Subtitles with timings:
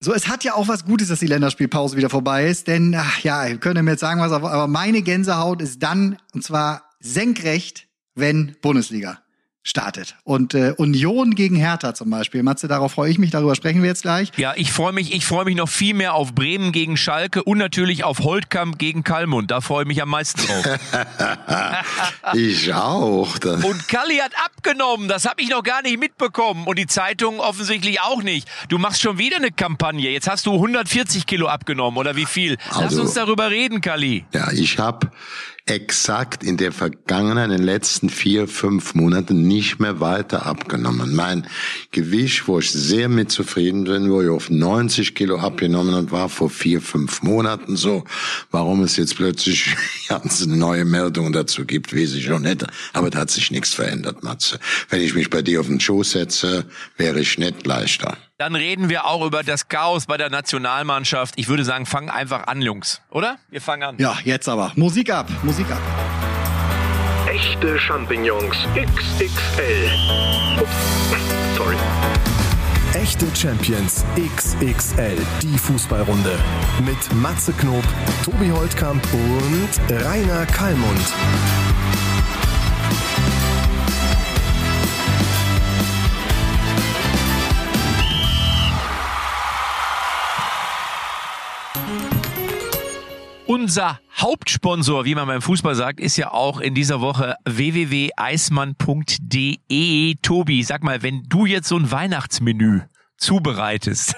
[0.00, 3.18] So, es hat ja auch was Gutes, dass die Länderspielpause wieder vorbei ist, denn, ach
[3.20, 7.88] ja, ihr könnt mir jetzt sagen, was, aber meine Gänsehaut ist dann, und zwar senkrecht,
[8.14, 9.20] wenn Bundesliga
[9.68, 10.16] startet.
[10.24, 12.42] Und äh, Union gegen Hertha zum Beispiel.
[12.42, 14.32] Matze, darauf freue ich mich, darüber sprechen wir jetzt gleich.
[14.36, 17.58] Ja, ich freue mich, ich freue mich noch viel mehr auf Bremen gegen Schalke und
[17.58, 19.50] natürlich auf Holtkamp gegen Kalmund.
[19.50, 20.64] Da freue ich mich am meisten drauf.
[22.34, 23.34] ich auch.
[23.44, 26.66] Und Kalli hat abgenommen, das habe ich noch gar nicht mitbekommen.
[26.66, 28.48] Und die Zeitung offensichtlich auch nicht.
[28.68, 30.10] Du machst schon wieder eine Kampagne.
[30.10, 32.56] Jetzt hast du 140 Kilo abgenommen, oder wie viel?
[32.70, 34.24] Lass also, uns darüber reden, Kalli.
[34.32, 35.10] Ja, ich habe
[35.68, 41.14] exakt in der Vergangenheit, in den letzten vier, fünf Monaten nicht mehr weiter abgenommen.
[41.14, 41.46] Mein
[41.90, 46.28] Gewicht, wo ich sehr mit zufrieden bin, wo ich auf 90 Kilo abgenommen und war
[46.28, 48.04] vor vier, fünf Monaten so.
[48.50, 49.76] Warum es jetzt plötzlich
[50.08, 52.64] ganz neue Meldungen dazu gibt, weiß ich schon nicht.
[52.92, 54.58] Aber da hat sich nichts verändert, Matze.
[54.88, 56.64] Wenn ich mich bei dir auf den Schoß setze,
[56.96, 58.16] wäre ich nicht leichter.
[58.40, 61.34] Dann reden wir auch über das Chaos bei der Nationalmannschaft.
[61.36, 63.36] Ich würde sagen, fangen einfach an, Jungs, oder?
[63.50, 63.96] Wir fangen an.
[63.98, 64.70] Ja, jetzt aber.
[64.76, 65.80] Musik ab, Musik ab.
[67.28, 69.90] Echte Champignons XXL.
[70.60, 71.74] Ups, sorry.
[72.94, 76.38] Echte Champions XXL, die Fußballrunde.
[76.84, 77.82] Mit Matze Knob,
[78.24, 81.12] Tobi Holtkamp und Rainer Kallmund.
[93.68, 100.14] Unser Hauptsponsor, wie man beim Fußball sagt, ist ja auch in dieser Woche www.eismann.de.
[100.22, 102.80] Tobi, sag mal, wenn du jetzt so ein Weihnachtsmenü
[103.18, 104.14] zubereitest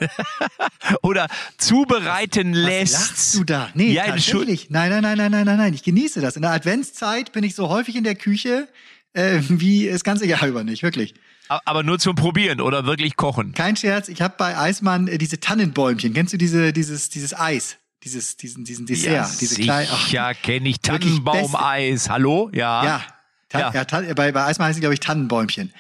[1.03, 1.27] oder
[1.59, 2.95] zubereiten was, lässt.
[2.95, 3.71] Was lachst du da?
[3.75, 4.71] Nee, ja, tatsächlich.
[4.71, 5.75] Nein, nein, nein, nein, nein, nein, nein.
[5.75, 6.37] Ich genieße das.
[6.37, 8.69] In der Adventszeit bin ich so häufig in der Küche
[9.15, 11.15] äh, wie das ganze Jahr über nicht, wirklich.
[11.48, 13.55] Aber nur zum Probieren oder wirklich kochen?
[13.55, 14.09] Kein Scherz.
[14.09, 16.15] Ich habe bei Eismann äh, diese Tannenbäumchen.
[16.15, 17.80] Kennst du diese, dieses, dieses Eis?
[18.03, 19.91] Dieses, diesen, diesen Dessert, ja, diese kleinen.
[20.11, 22.09] Ja, kenne ich Tannenbaumeis.
[22.09, 22.51] Hallo?
[22.53, 22.84] Ja.
[22.84, 23.03] Ja.
[23.53, 23.72] ja.
[23.72, 25.72] ja bei, bei Eismann heißen glaube ich, Tannenbäumchen.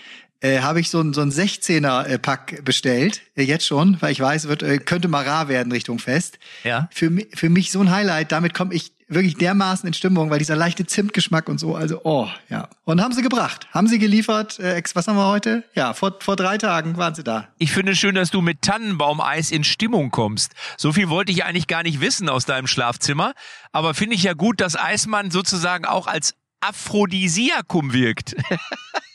[0.42, 4.20] Äh, habe ich so ein, so ein 16er Pack bestellt, äh, jetzt schon, weil ich
[4.20, 6.38] weiß, wird äh, könnte mal rar werden Richtung Fest.
[6.64, 6.88] Ja.
[6.92, 10.56] Für, für mich so ein Highlight, damit komme ich wirklich dermaßen in Stimmung, weil dieser
[10.56, 12.68] leichte Zimtgeschmack und so, also oh, ja.
[12.84, 15.64] Und haben sie gebracht, haben sie geliefert, äh, was haben wir heute?
[15.74, 17.48] Ja, vor, vor drei Tagen waren sie da.
[17.58, 20.52] Ich finde es schön, dass du mit Tannenbaumeis in Stimmung kommst.
[20.78, 23.34] So viel wollte ich eigentlich gar nicht wissen aus deinem Schlafzimmer,
[23.72, 28.36] aber finde ich ja gut, dass Eismann sozusagen auch als Aphrodisiakum wirkt.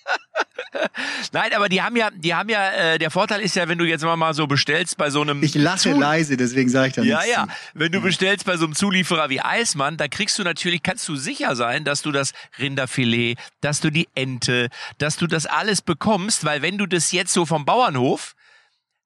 [1.31, 3.85] Nein, aber die haben ja, die haben ja, äh, der Vorteil ist ja, wenn du
[3.85, 5.41] jetzt mal so bestellst bei so einem.
[5.43, 7.47] Ich lache Zu leise, deswegen sage ich da Ja, ja.
[7.73, 11.15] Wenn du bestellst bei so einem Zulieferer wie Eismann, da kriegst du natürlich, kannst du
[11.15, 16.45] sicher sein, dass du das Rinderfilet, dass du die Ente, dass du das alles bekommst,
[16.45, 18.35] weil wenn du das jetzt so vom Bauernhof,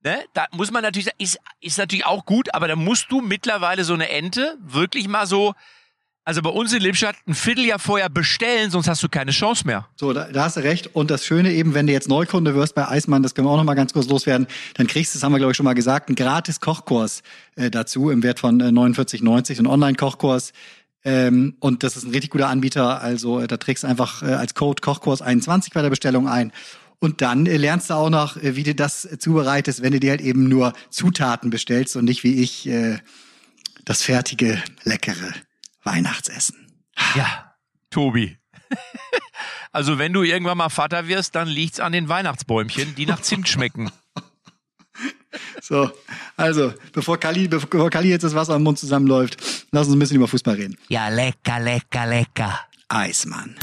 [0.01, 3.84] Ne, da muss man natürlich, ist, ist natürlich auch gut, aber da musst du mittlerweile
[3.84, 5.56] so eine Ente wirklich mal so
[6.29, 9.88] also bei uns in Lippstadt ein Vierteljahr vorher bestellen, sonst hast du keine Chance mehr.
[9.95, 10.95] So, da, da hast du recht.
[10.95, 13.57] Und das Schöne eben, wenn du jetzt Neukunde wirst bei Eismann, das können wir auch
[13.57, 14.45] noch mal ganz kurz loswerden,
[14.75, 17.23] dann kriegst du, das haben wir glaube ich schon mal gesagt, einen gratis Kochkurs
[17.56, 20.53] äh, dazu im Wert von äh, 49,90, ein Online-Kochkurs.
[21.03, 23.01] Ähm, und das ist ein richtig guter Anbieter.
[23.01, 26.51] Also äh, da trägst du einfach äh, als Code Kochkurs 21 bei der Bestellung ein.
[27.00, 30.11] Und dann äh, lernst du auch noch, äh, wie du das zubereitest, wenn du dir
[30.11, 32.69] halt eben nur Zutaten bestellst und nicht wie ich
[33.84, 35.34] das fertige, leckere
[35.84, 36.84] Weihnachtsessen.
[37.16, 37.56] Ja,
[37.90, 38.38] Tobi.
[39.72, 43.47] also wenn du irgendwann mal Vater wirst, dann liegt's an den Weihnachtsbäumchen, die nach Zimt
[43.47, 43.91] schmecken.
[45.62, 45.91] So,
[46.35, 50.17] also, bevor Kali, bevor Kali jetzt das Wasser im Mund zusammenläuft, lass uns ein bisschen
[50.17, 50.78] über Fußball reden.
[50.88, 52.59] Ja, lecker, lecker, lecker.
[52.88, 53.56] Eismann.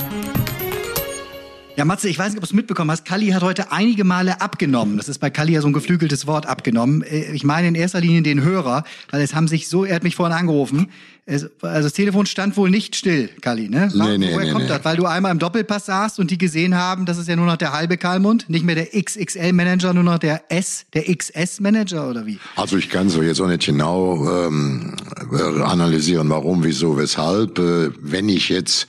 [1.77, 3.05] Ja, Matze, ich weiß nicht, ob du es mitbekommen hast.
[3.05, 4.97] Kalli hat heute einige Male abgenommen.
[4.97, 7.03] Das ist bei Kalli ja so ein geflügeltes Wort abgenommen.
[7.03, 10.03] Äh, ich meine in erster Linie den Hörer, weil es haben sich so, er hat
[10.03, 10.89] mich vorhin angerufen.
[11.27, 13.91] Es, also das Telefon stand wohl nicht still, Kalli, ne?
[13.93, 14.71] Nee, nee, Woher nee, kommt nee.
[14.71, 14.87] das?
[14.87, 17.59] Weil du einmal im Doppelpass saßt und die gesehen haben, das ist ja nur noch
[17.59, 22.39] der halbe Kalmund, nicht mehr der XXL-Manager, nur noch der S, der XS-Manager oder wie?
[22.55, 24.95] Also ich kann so jetzt auch nicht genau ähm,
[25.63, 27.59] analysieren, warum, wieso, weshalb.
[27.59, 28.87] Äh, wenn ich jetzt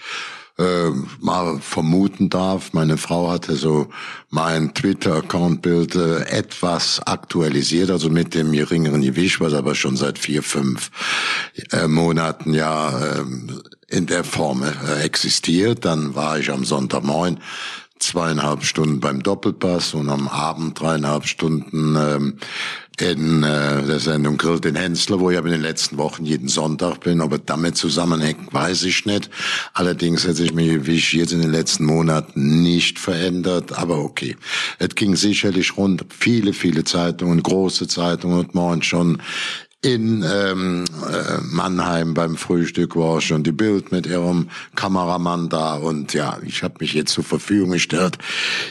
[0.58, 0.90] äh,
[1.20, 2.74] mal vermuten darf.
[2.74, 3.90] Meine Frau hatte so
[4.30, 10.44] mein Twitter-Account-Bild äh, etwas aktualisiert, also mit dem geringeren Gewicht, was aber schon seit vier,
[10.44, 10.92] fünf
[11.72, 13.24] äh, Monaten ja äh,
[13.88, 15.86] in der Form äh, existiert.
[15.86, 17.40] Dann war ich am Sonntagmorgen
[18.00, 22.38] zweieinhalb Stunden beim Doppelpass und am Abend dreieinhalb Stunden ähm,
[23.00, 26.48] in äh, der Sendung Grill den Hensler, wo ich aber in den letzten Wochen jeden
[26.48, 27.22] Sonntag bin.
[27.22, 29.30] Aber damit zusammenhängt, weiß ich nicht.
[29.74, 33.78] Allerdings hat sich mich, wie ich jetzt in den letzten Monaten nicht verändert.
[33.78, 34.36] Aber okay,
[34.80, 36.06] es ging sicherlich rund.
[36.10, 39.22] Viele, viele Zeitungen, große Zeitungen und morgen schon
[39.84, 46.14] in ähm, äh, Mannheim beim Frühstück war schon die Bild mit ihrem Kameramann da und
[46.16, 48.18] ja, ich habe mich jetzt zur Verfügung gestellt.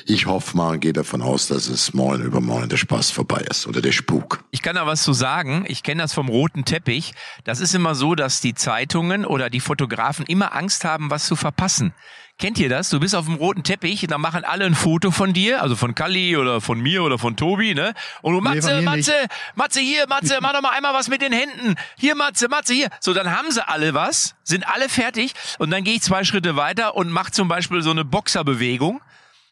[0.04, 3.80] Ich hoffe mal gehe davon aus, dass es morgen übermorgen der Spaß vorbei ist oder
[3.80, 4.42] der Spuk.
[4.50, 5.64] Ich kann da was zu sagen.
[5.68, 7.12] Ich kenne das vom roten Teppich.
[7.44, 11.36] Das ist immer so, dass die Zeitungen oder die Fotografen immer Angst haben, was zu
[11.36, 11.94] verpassen.
[12.38, 12.90] Kennt ihr das?
[12.90, 15.94] Du bist auf dem roten Teppich, da machen alle ein Foto von dir, also von
[15.94, 17.94] Kalli oder von mir oder von Tobi, ne?
[18.20, 19.12] Und du, Matze, Nee, von mir Matze,
[19.54, 21.76] Matze, hier, Matze, mach doch mal einmal was mit den Händen.
[21.96, 22.90] Hier, Matze, Matze, hier.
[23.00, 26.56] So, dann haben sie alle was, sind alle fertig und dann gehe ich zwei Schritte
[26.56, 29.00] weiter und mach zum Beispiel so eine Boxerbewegung.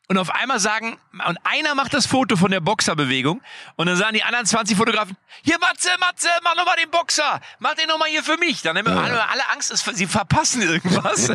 [0.06, 3.40] Und auf einmal sagen, und einer macht das Foto von der Boxerbewegung
[3.76, 7.40] und dann sagen die anderen 20 Fotografen, hier Matze, Matze, mach noch mal den Boxer,
[7.58, 8.60] mach den noch mal hier für mich.
[8.60, 11.28] Dann haben wir alle, alle Angst, sie verpassen irgendwas.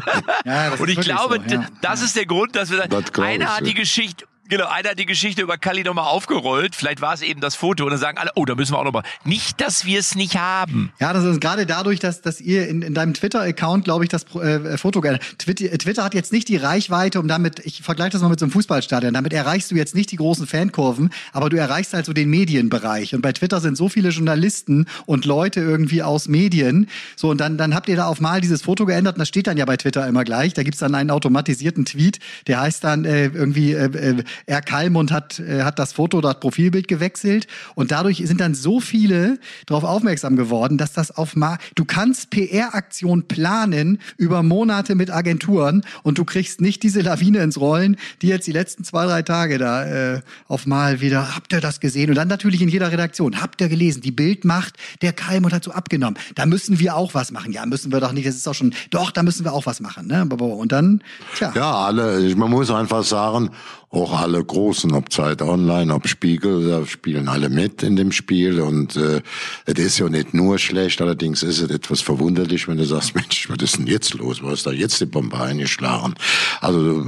[0.46, 1.66] Ja, das und ich glaube, so, ja.
[1.82, 3.76] das ist der Grund, dass wir Das sagen, glaub einer ich, hat die ja.
[3.76, 6.76] Geschichte, genau, einer hat die Geschichte über Kali noch mal aufgerollt.
[6.76, 8.84] Vielleicht war es eben das Foto und dann sagen alle, oh, da müssen wir auch
[8.84, 9.04] noch mal.
[9.24, 10.92] Nicht, dass wir es nicht haben.
[11.00, 14.26] Ja, das ist gerade dadurch, dass, dass ihr in, in deinem Twitter-Account, glaube ich, das
[14.26, 18.12] Pro- äh, Foto geändert Twitter, Twitter hat jetzt nicht die Reichweite, um damit, ich vergleiche
[18.12, 21.50] das mal mit so einem Fußballstadion, damit erreichst du jetzt nicht die großen Fankurven, aber
[21.50, 23.16] du erreichst halt so den Medienbereich.
[23.16, 26.90] Und bei Twitter sind so viele Journalisten und Leute irgendwie aus Medien.
[27.16, 29.48] So, und dann, dann habt ihr da auf mal dieses Foto geändert und das steht
[29.48, 30.54] dann ja bei Twitter immer gleich.
[30.54, 34.62] Da gibt's dann einen automatisierten Tweet, der heißt dann äh, irgendwie, äh, äh, R.
[34.62, 37.48] Kalmund hat, äh, hat das Foto oder das Profilbild gewechselt.
[37.76, 42.30] Und dadurch sind dann so viele darauf aufmerksam geworden, dass das auf mal, du kannst
[42.30, 48.28] PR-Aktion planen über Monate mit Agenturen und du kriegst nicht diese Lawine ins Rollen, die
[48.28, 52.10] jetzt die letzten zwei, drei Tage da äh, auf mal wieder, habt ihr das gesehen?
[52.10, 55.64] Und dann natürlich in jeder Redaktion, habt ihr gelesen, die Bild macht, der Kalmund hat
[55.64, 56.18] so abgenommen.
[56.36, 57.52] Da müssen wir auch was machen.
[57.52, 59.80] Ja, müssen wir doch nicht, das ist doch schon, doch, da müssen wir auch was
[59.80, 60.08] machen.
[60.08, 60.24] Ne?
[60.24, 61.02] Und dann,
[61.36, 61.52] tja.
[61.56, 63.52] Ja, alle, man muss einfach sagen,
[63.92, 68.62] auch alle großen, ob Zeit Online, ob Spiegel, da spielen alle mit in dem Spiel
[68.62, 69.22] und äh,
[69.66, 73.50] es ist ja nicht nur schlecht, allerdings ist es etwas verwunderlich, wenn du sagst, Mensch,
[73.50, 74.44] was ist denn jetzt los?
[74.44, 76.14] Was ist da jetzt die Bombe eingeschlagen?
[76.62, 77.04] Also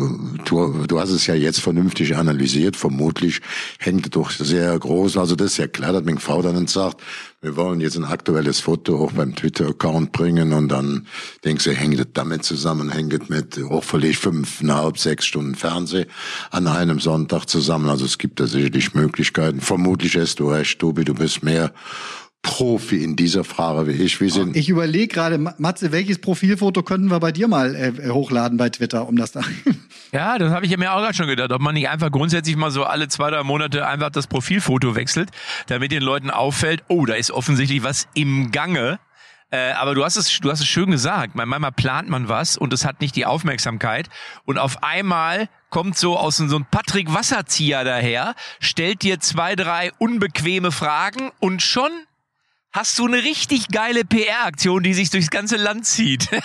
[0.46, 3.42] du, du hast es ja jetzt vernünftig analysiert, vermutlich
[3.78, 7.02] hängt doch sehr groß, also das ist ja klar, dass mein V dann sagt,
[7.42, 11.08] wir wollen jetzt ein aktuelles Foto auch beim Twitter-Account bringen und dann
[11.44, 16.06] denkst du, hängt es damit zusammen, hängt mit hoffentlich fünfeinhalb, sechs Stunden Fernseh
[16.52, 17.90] an einem Sonntag zusammen.
[17.90, 19.60] Also es gibt da sicherlich Möglichkeiten.
[19.60, 21.74] Vermutlich hast du recht, Tobi, du bist mehr
[22.44, 24.20] Profi in dieser Frage wie ich.
[24.20, 28.10] Wir sind Ich überlege gerade, Ma- Matze, welches Profilfoto könnten wir bei dir mal äh,
[28.10, 29.42] hochladen bei Twitter, um das da.
[30.14, 32.70] Ja, das habe ich mir auch gerade schon gedacht, ob man nicht einfach grundsätzlich mal
[32.70, 35.30] so alle zwei, drei Monate einfach das Profilfoto wechselt,
[35.68, 39.00] damit den Leuten auffällt, oh, da ist offensichtlich was im Gange.
[39.52, 41.36] Äh, aber du hast es, du hast es schön gesagt.
[41.36, 44.10] Manchmal plant man was und es hat nicht die Aufmerksamkeit
[44.44, 49.92] und auf einmal kommt so aus so ein Patrick Wasserzieher daher, stellt dir zwei, drei
[49.98, 51.90] unbequeme Fragen und schon
[52.74, 56.30] hast du eine richtig geile PR-Aktion, die sich durchs ganze Land zieht.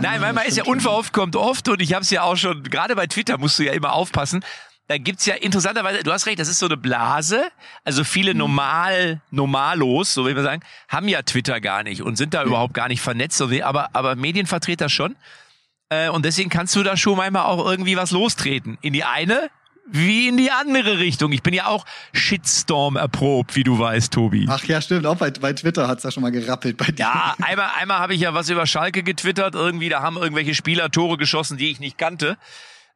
[0.00, 2.96] Nein, manchmal ist ja unverhofft kommt oft und ich habe es ja auch schon, gerade
[2.96, 4.44] bei Twitter musst du ja immer aufpassen.
[4.88, 7.50] Da gibt's ja interessanterweise, du hast recht, das ist so eine Blase.
[7.84, 12.32] Also viele normal, normalos, so will man sagen, haben ja Twitter gar nicht und sind
[12.32, 15.16] da überhaupt gar nicht vernetzt, so wie, aber, aber Medienvertreter schon.
[15.90, 18.78] Äh, und deswegen kannst du da schon manchmal auch irgendwie was lostreten.
[18.80, 19.50] In die eine
[19.90, 21.32] wie in die andere Richtung.
[21.32, 24.46] Ich bin ja auch Shitstorm erprobt, wie du weißt, Tobi.
[24.48, 27.04] Ach ja, stimmt, auch bei, bei Twitter hat's da schon mal gerappelt bei dir.
[27.04, 29.54] Ja, einmal, einmal habe ich ja was über Schalke getwittert.
[29.54, 32.36] Irgendwie, da haben irgendwelche Spieler Tore geschossen, die ich nicht kannte.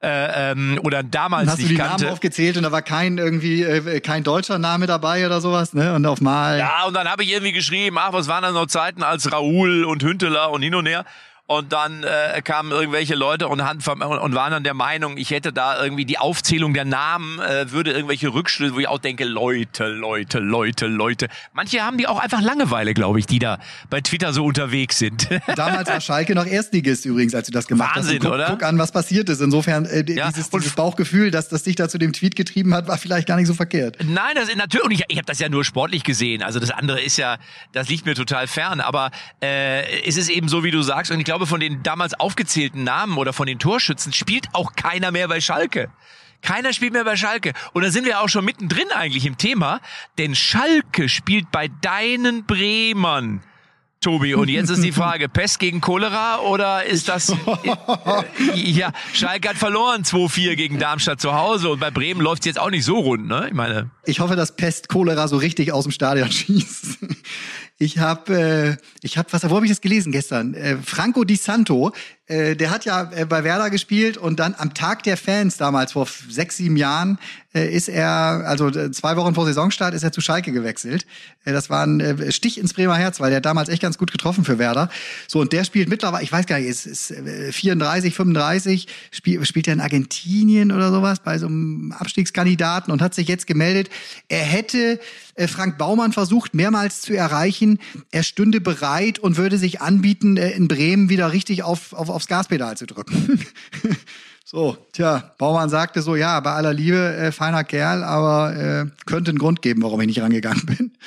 [0.02, 2.04] Äh, ähm, oder damals Dann hast du nicht die kannte.
[2.04, 5.94] Namen aufgezählt und da war kein irgendwie äh, kein deutscher Name dabei oder sowas, ne?
[5.94, 6.58] Und auf mal.
[6.58, 9.84] Ja, und dann habe ich irgendwie geschrieben, ach, was waren das noch Zeiten als Raoul
[9.84, 11.04] und Hünteler und hin und her.
[11.58, 15.52] Und dann äh, kamen irgendwelche Leute und, han- und waren dann der Meinung, ich hätte
[15.52, 19.86] da irgendwie die Aufzählung der Namen, äh, würde irgendwelche Rückschlüsse, wo ich auch denke, Leute,
[19.86, 21.28] Leute, Leute, Leute.
[21.52, 23.58] Manche haben die auch einfach Langeweile, glaube ich, die da
[23.90, 25.28] bei Twitter so unterwegs sind.
[25.56, 28.24] Damals war Schalke noch Erstligist übrigens, als du das gemacht Wahnsinn, hast.
[28.24, 28.46] Guck, oder?
[28.46, 29.40] Guck an, was passiert ist.
[29.40, 32.88] Insofern, äh, Ja, dieses, dieses Bauchgefühl, dass das dich da zu dem Tweet getrieben hat,
[32.88, 33.98] war vielleicht gar nicht so verkehrt.
[34.04, 36.42] Nein, das ist natürlich, und ich, ich habe das ja nur sportlich gesehen.
[36.42, 37.36] Also das andere ist ja,
[37.72, 38.80] das liegt mir total fern.
[38.80, 39.10] Aber
[39.42, 41.10] äh, es ist eben so, wie du sagst.
[41.10, 45.10] Und ich glaube, von den damals aufgezählten Namen oder von den Torschützen spielt auch keiner
[45.10, 45.90] mehr bei Schalke.
[46.42, 47.52] Keiner spielt mehr bei Schalke.
[47.72, 49.80] Und da sind wir auch schon mittendrin eigentlich im Thema.
[50.18, 53.42] Denn Schalke spielt bei deinen Bremern
[54.02, 54.34] Tobi.
[54.34, 57.32] Und jetzt ist die Frage, Pest gegen Cholera oder ist das...
[57.62, 62.46] Äh, ja, Schalke hat verloren 2-4 gegen Darmstadt zu Hause und bei Bremen läuft es
[62.46, 63.46] jetzt auch nicht so rund, ne?
[63.48, 63.90] Ich meine...
[64.04, 66.98] Ich hoffe, dass Pest Cholera so richtig aus dem Stadion schießt.
[67.78, 70.54] Ich habe, äh, ich habe, was, wo habe ich das gelesen gestern?
[70.54, 71.92] Äh, Franco Di Santo,
[72.32, 76.06] der hat ja äh, bei Werder gespielt und dann am Tag der Fans damals vor
[76.28, 77.18] sechs, sieben Jahren
[77.54, 78.08] äh, ist er,
[78.46, 81.06] also äh, zwei Wochen vor Saisonstart ist er zu Schalke gewechselt.
[81.44, 84.10] Äh, das war ein äh, Stich ins Bremer Herz, weil der damals echt ganz gut
[84.10, 84.88] getroffen für Werder.
[85.28, 89.44] So und der spielt mittlerweile, ich weiß gar nicht, ist, ist äh, 34, 35, spiel,
[89.44, 93.90] spielt er in Argentinien oder sowas bei so einem Abstiegskandidaten und hat sich jetzt gemeldet.
[94.28, 94.98] Er hätte
[95.34, 97.78] äh, Frank Baumann versucht mehrmals zu erreichen.
[98.10, 102.28] Er stünde bereit und würde sich anbieten, äh, in Bremen wieder richtig auf, auf, aufs
[102.28, 103.44] Gaspedal zu drücken.
[104.44, 109.30] so, tja, Baumann sagte so, ja, bei aller Liebe, äh, feiner Kerl, aber äh, könnte
[109.30, 110.92] einen Grund geben, warum ich nicht rangegangen bin.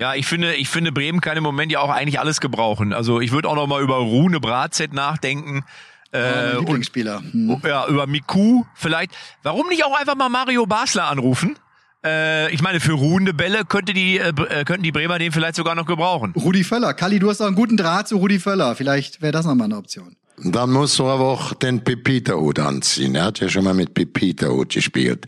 [0.00, 2.92] Ja, ich finde, ich finde, Bremen kann im Moment ja auch eigentlich alles gebrauchen.
[2.92, 5.64] Also ich würde auch noch mal über Rune Bratzett nachdenken.
[6.12, 7.22] Äh, Lieblingsspieler.
[7.30, 7.62] Hm.
[7.64, 9.12] Ja, über Miku vielleicht.
[9.44, 11.56] Warum nicht auch einfach mal Mario Basler anrufen?
[12.04, 14.32] Äh, ich meine, für ruhende Bälle könnte die, äh,
[14.64, 16.32] könnten die Bremer den vielleicht sogar noch gebrauchen.
[16.36, 16.94] Rudi Völler.
[16.94, 18.74] Kalli, du hast doch einen guten Draht zu Rudi Völler.
[18.76, 20.16] Vielleicht wäre das nochmal eine Option.
[20.36, 23.14] Dann musst du aber auch den Pepita-Hut anziehen.
[23.14, 25.26] Er hat ja schon mal mit Pepita-Hut gespielt,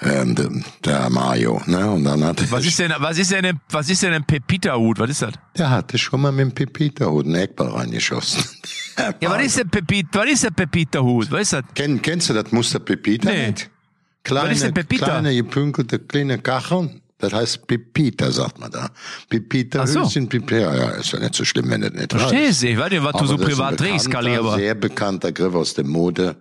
[0.00, 0.48] ähm, der,
[0.84, 1.60] der Mario.
[1.66, 1.90] Ne?
[1.90, 5.00] Und dann hat was ist denn, was ist denn, ein, was ist denn ein Pepita-Hut?
[5.00, 5.32] Was ist das?
[5.58, 8.44] Der hatte schon mal mit dem Pepita-Hut einen Eckball reingeschossen.
[9.20, 11.32] ja, was ist der Pepita, was ist der Pepita-Hut?
[11.32, 11.62] Was ist das?
[11.74, 13.48] Kenn, kennst du das Muster Pepita Nee.
[13.48, 13.70] nicht?
[14.24, 17.02] Kleine, kleine gepünkelte kleine Kacheln.
[17.18, 18.90] Das heißt Pepita, sagt man da.
[19.28, 20.02] Pepita so.
[20.02, 20.74] Hülschen, Pepita.
[20.74, 22.68] Ja, ist ja nicht so schlimm, wenn du das nicht Verstehst du?
[22.68, 24.58] Ich weiß nicht, was du Aber so ist ein privat trägst, Kalli, bekannter, aber.
[24.58, 26.36] sehr bekannter Griff aus der Mode.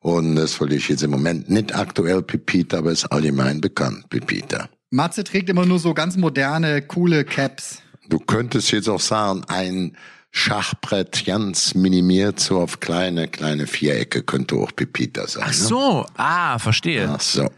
[0.00, 4.68] Und das wollte ich jetzt im Moment nicht aktuell Pepita, aber ist allgemein bekannt, Pepita.
[4.90, 7.78] Matze trägt immer nur so ganz moderne, coole Caps.
[8.08, 9.96] Du könntest jetzt auch sagen, ein
[10.32, 15.44] Schachbrett ganz minimiert, so auf kleine, kleine Vierecke könnte auch Pepita sein.
[15.46, 17.06] Ach so, ah, verstehe.
[17.06, 17.14] Ne?
[17.16, 17.50] Ach so.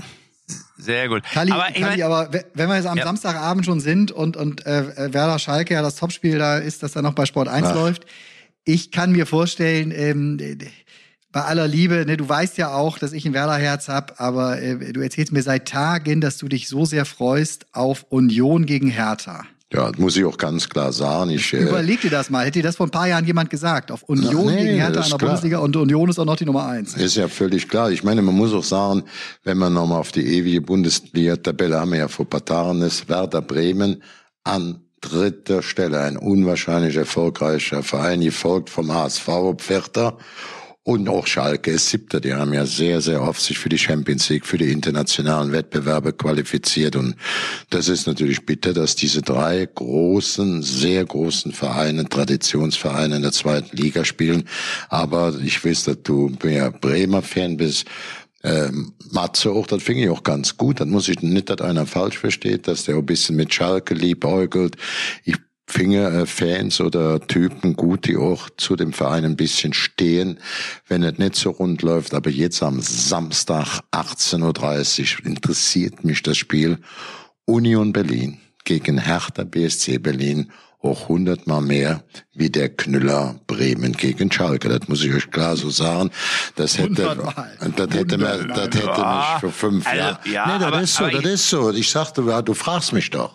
[0.78, 1.22] Sehr gut.
[1.22, 3.04] Kalli, aber mein, aber we- wenn wir jetzt am Ja.
[3.04, 7.02] Samstagabend schon sind und, und äh, Werder Schalke ja das Topspiel da ist, das da
[7.02, 7.74] noch bei Sport 1 Ach.
[7.74, 8.06] läuft,
[8.64, 10.38] ich kann mir vorstellen, ähm,
[11.30, 14.92] bei aller Liebe, ne, du weißt ja auch, dass ich ein Werder-Herz hab, aber äh,
[14.92, 19.44] du erzählst mir seit Tagen, dass du dich so sehr freust auf Union gegen Hertha.
[19.72, 21.30] Ja, das muss ich auch ganz klar sagen.
[21.30, 22.44] Ich, äh, Überleg dir das mal.
[22.44, 23.90] Hätte dir das vor ein paar Jahren jemand gesagt?
[23.90, 25.18] Auf Union Ja, nee, gegen Hertha in der.
[25.18, 26.94] Bundesliga und Union ist auch noch die Nummer eins.
[26.94, 27.90] Ist ja völlig klar.
[27.90, 29.04] Ich meine, man muss auch sagen,
[29.44, 33.40] wenn man nochmal auf die ewige Bundesliga-Tabelle haben wir ja vor paar Tagen ist Werder
[33.40, 34.02] Bremen
[34.44, 36.00] an dritter Stelle.
[36.00, 40.16] Ein unwahrscheinlich erfolgreicher Verein, gefolgt vom HSV Pferder.
[40.84, 42.20] Und auch Schalke ist siebter.
[42.20, 46.12] Die haben ja sehr, sehr oft sich für die Champions League, für die internationalen Wettbewerbe
[46.12, 46.96] qualifiziert.
[46.96, 47.14] Und
[47.70, 53.76] das ist natürlich bitter, dass diese drei großen, sehr großen Vereine, Traditionsvereine in der zweiten
[53.76, 54.48] Liga spielen.
[54.88, 57.86] Aber ich weiß, dass du mehr Bremer Fan bist.
[58.42, 60.80] Ähm, Matze auch, das finde ich auch ganz gut.
[60.80, 64.76] Das muss ich nicht, dass einer falsch versteht, dass der ein bisschen mit Schalke liebäugelt.
[65.22, 65.36] Ich
[66.26, 70.38] Fans oder Typen gut, die auch zu dem Verein ein bisschen stehen,
[70.88, 72.14] wenn es nicht so rund läuft.
[72.14, 76.78] Aber jetzt am Samstag 18.30 Uhr interessiert mich das Spiel
[77.46, 80.50] Union Berlin gegen Hertha BSC Berlin
[80.80, 82.02] auch hundertmal mehr
[82.34, 84.68] wie der Knüller Bremen gegen Schalke.
[84.68, 86.10] Das muss ich euch klar so sagen.
[86.56, 87.56] Das hätte, Hundertmal.
[87.60, 90.18] das hätte, mir, das hätte mich vor fünf Also, Jahren.
[90.24, 91.70] ja, nee, das aber- ist so, das ich- ist so.
[91.70, 93.32] Ich sagte, ja, du fragst mich doch.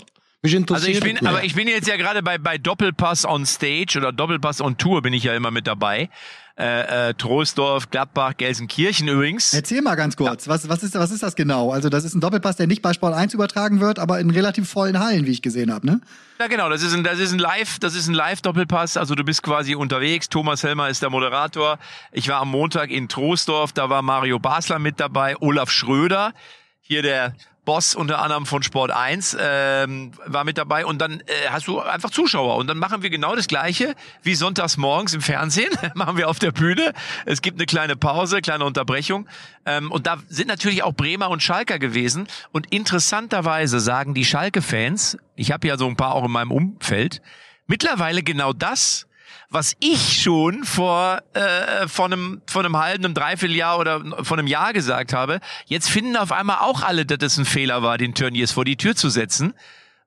[0.48, 3.46] Mich also interessiert ich bin, aber ich bin jetzt ja gerade bei, bei Doppelpass on
[3.46, 6.10] Stage oder Doppelpass on Tour bin ich ja immer mit dabei.
[6.58, 9.54] Äh, äh, Troisdorf, Gladbach, Gelsenkirchen übrigens.
[9.54, 11.72] Erzähl mal ganz kurz, was, was, ist, was ist das genau?
[11.72, 14.68] Also das ist ein Doppelpass, der nicht bei Sport 1 übertragen wird, aber in relativ
[14.68, 16.01] vollen Hallen, wie ich gesehen habe, ne?
[16.39, 18.98] Ja, genau, das ist ein, das ist ein Live, das ist ein Live-Doppelpass.
[18.98, 20.30] Also du bist quasi unterwegs.
[20.30, 21.77] Thomas Helmer ist der Moderator.
[22.12, 26.34] Ich war am Montag in Troisdorf, da war Mario Basler mit dabei, Olaf Schröder,
[26.82, 27.36] hier der
[27.68, 30.86] Boss unter anderem von Sport 1 ähm, war mit dabei.
[30.86, 32.56] Und dann äh, hast du einfach Zuschauer.
[32.56, 33.94] Und dann machen wir genau das gleiche
[34.24, 35.70] wie sonntags morgens im Fernsehen.
[35.94, 36.94] Machen wir auf der Bühne.
[37.26, 39.28] Es gibt eine kleine Pause kleine Unterbrechung.
[39.66, 42.28] Ähm, und da sind natürlich auch Bremer und Schalker gewesen.
[42.54, 47.22] Und interessanterweise sagen die Schalke-Fans ich habe ja so ein paar auch in meinem Umfeld
[47.68, 49.07] mittlerweile genau das
[49.50, 54.48] was ich schon vor, äh, vor, einem, vor einem halben, einem Dreivierteljahr oder vor einem
[54.48, 58.13] Jahr gesagt habe, jetzt finden auf einmal auch alle, dass es ein Fehler war, den
[58.13, 59.54] Turniers vor die Tür zu setzen,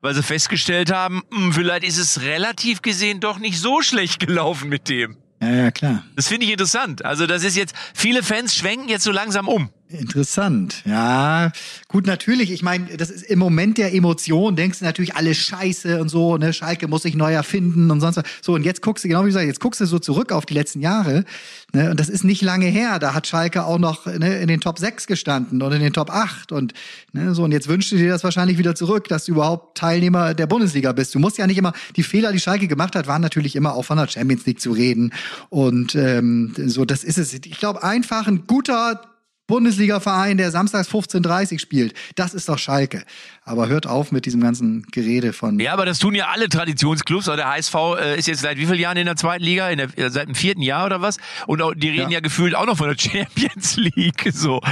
[0.00, 4.68] weil sie festgestellt haben, hm, vielleicht ist es relativ gesehen doch nicht so schlecht gelaufen
[4.68, 5.16] mit dem.
[5.40, 6.04] Ja, ja, klar.
[6.16, 7.04] Das finde ich interessant.
[7.04, 9.70] Also das ist jetzt, viele Fans schwenken jetzt so langsam um.
[9.92, 10.82] Interessant.
[10.84, 11.50] Ja,
[11.88, 12.52] gut, natürlich.
[12.52, 16.36] Ich meine, das ist im Moment der Emotion, denkst du natürlich alles scheiße und so,
[16.36, 16.52] ne?
[16.52, 18.24] Schalke muss sich neu erfinden und sonst was.
[18.40, 20.54] So, und jetzt guckst du, genau wie gesagt, jetzt guckst du so zurück auf die
[20.54, 21.24] letzten Jahre.
[21.72, 21.90] Ne?
[21.90, 23.00] Und das ist nicht lange her.
[23.00, 26.10] Da hat Schalke auch noch ne, in den Top 6 gestanden und in den Top
[26.10, 26.52] 8.
[26.52, 26.72] Und
[27.12, 30.34] ne, so, und jetzt wünschst du dir das wahrscheinlich wieder zurück, dass du überhaupt Teilnehmer
[30.34, 31.14] der Bundesliga bist.
[31.16, 33.84] Du musst ja nicht immer, die Fehler, die Schalke gemacht hat, waren natürlich immer auch
[33.84, 35.12] von der Champions League zu reden.
[35.48, 37.34] Und ähm, so, das ist es.
[37.34, 39.00] Ich glaube, einfach ein guter
[39.50, 41.94] Bundesliga-Verein, der samstags 15.30 spielt.
[42.14, 43.04] Das ist doch Schalke.
[43.44, 45.58] Aber hört auf mit diesem ganzen Gerede von.
[45.58, 47.26] Ja, aber das tun ja alle Traditionsclubs.
[47.26, 49.68] Der HSV äh, ist jetzt seit wie vielen Jahren in der zweiten Liga?
[49.68, 51.16] In der, äh, seit dem vierten Jahr oder was?
[51.48, 52.18] Und auch, die reden ja.
[52.18, 52.20] ja.
[52.20, 54.30] gefühlt auch noch von der Champions League.
[54.32, 54.60] So.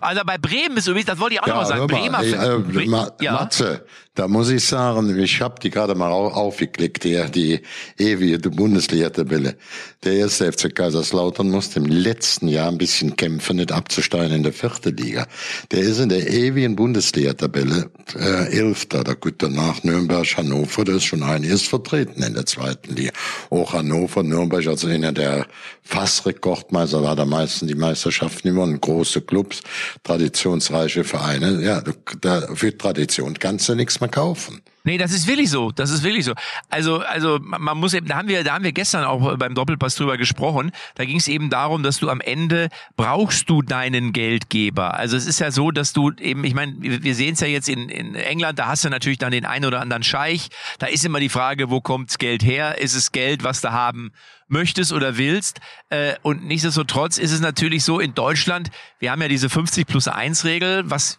[0.00, 1.86] Also bei Bremen ist übrigens, das wollte ich auch ja, noch mal sagen.
[1.86, 3.32] Bremer ey, äh, Bre Ma ja.
[3.32, 3.84] Matze,
[4.16, 7.60] da muss ich sagen, ich habe die gerade mal aufgeklickt, die, die
[7.98, 9.56] ewige Bundesliga-Tabelle.
[10.04, 14.54] Der erste FC Kaiserslautern musste im letzten Jahr ein bisschen kämpfen, nicht abzusteigen in der
[14.54, 15.26] vierte Liga.
[15.70, 19.04] Der ist in der ewigen Bundesliga-Tabelle äh, Elfter.
[19.04, 23.12] Da gut danach Nürnberg, Hannover, das ist schon einiges vertreten in der zweiten Liga.
[23.50, 25.46] Auch Hannover, Nürnberg, also einer der
[25.82, 28.80] fast Rekordmeister war der meisten die Meisterschaften gewonnen.
[28.80, 29.60] Große Clubs,
[30.04, 31.62] traditionsreiche Vereine.
[31.62, 31.82] Ja,
[32.20, 34.62] da, für Tradition kannst du nichts mehr kaufen.
[34.86, 35.72] Nee, das ist wirklich so.
[35.72, 36.32] Das ist wirklich so.
[36.70, 39.96] Also, also man muss eben, da haben wir, da haben wir gestern auch beim Doppelpass
[39.96, 40.70] drüber gesprochen.
[40.94, 44.94] Da ging es eben darum, dass du am Ende brauchst du deinen Geldgeber.
[44.94, 47.68] Also es ist ja so, dass du eben, ich meine, wir sehen es ja jetzt
[47.68, 50.50] in, in England, da hast du natürlich dann den einen oder anderen Scheich.
[50.78, 52.78] Da ist immer die Frage, wo kommt's Geld her?
[52.78, 54.12] Ist es Geld, was du haben
[54.46, 55.58] möchtest oder willst?
[55.90, 58.70] Äh, und nichtsdestotrotz ist es natürlich so in Deutschland,
[59.00, 61.18] wir haben ja diese 50 plus 1 Regel, was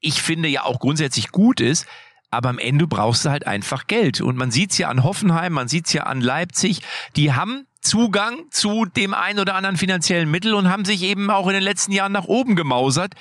[0.00, 1.86] ich finde ja auch grundsätzlich gut ist.
[2.30, 4.20] Aber am Ende brauchst du halt einfach Geld.
[4.20, 6.80] Und man sieht's ja an Hoffenheim, man sieht's ja an Leipzig.
[7.16, 11.46] Die haben Zugang zu dem ein oder anderen finanziellen Mittel und haben sich eben auch
[11.46, 13.14] in den letzten Jahren nach oben gemausert.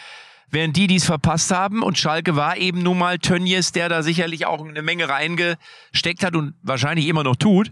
[0.50, 4.46] Während die dies verpasst haben und Schalke war eben nun mal Tönnies, der da sicherlich
[4.46, 7.72] auch eine Menge reingesteckt hat und wahrscheinlich immer noch tut.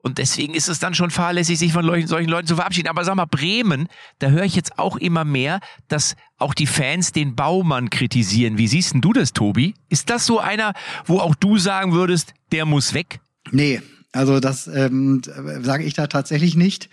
[0.00, 2.88] Und deswegen ist es dann schon fahrlässig, sich von solchen Leuten zu verabschieden.
[2.88, 3.88] Aber sag mal, Bremen,
[4.20, 8.58] da höre ich jetzt auch immer mehr, dass auch die Fans den Baumann kritisieren.
[8.58, 9.74] Wie siehst denn du das, Tobi?
[9.88, 10.72] Ist das so einer,
[11.04, 13.20] wo auch du sagen würdest, der muss weg?
[13.50, 15.22] Nee, also das ähm,
[15.60, 16.88] sage ich da tatsächlich nicht.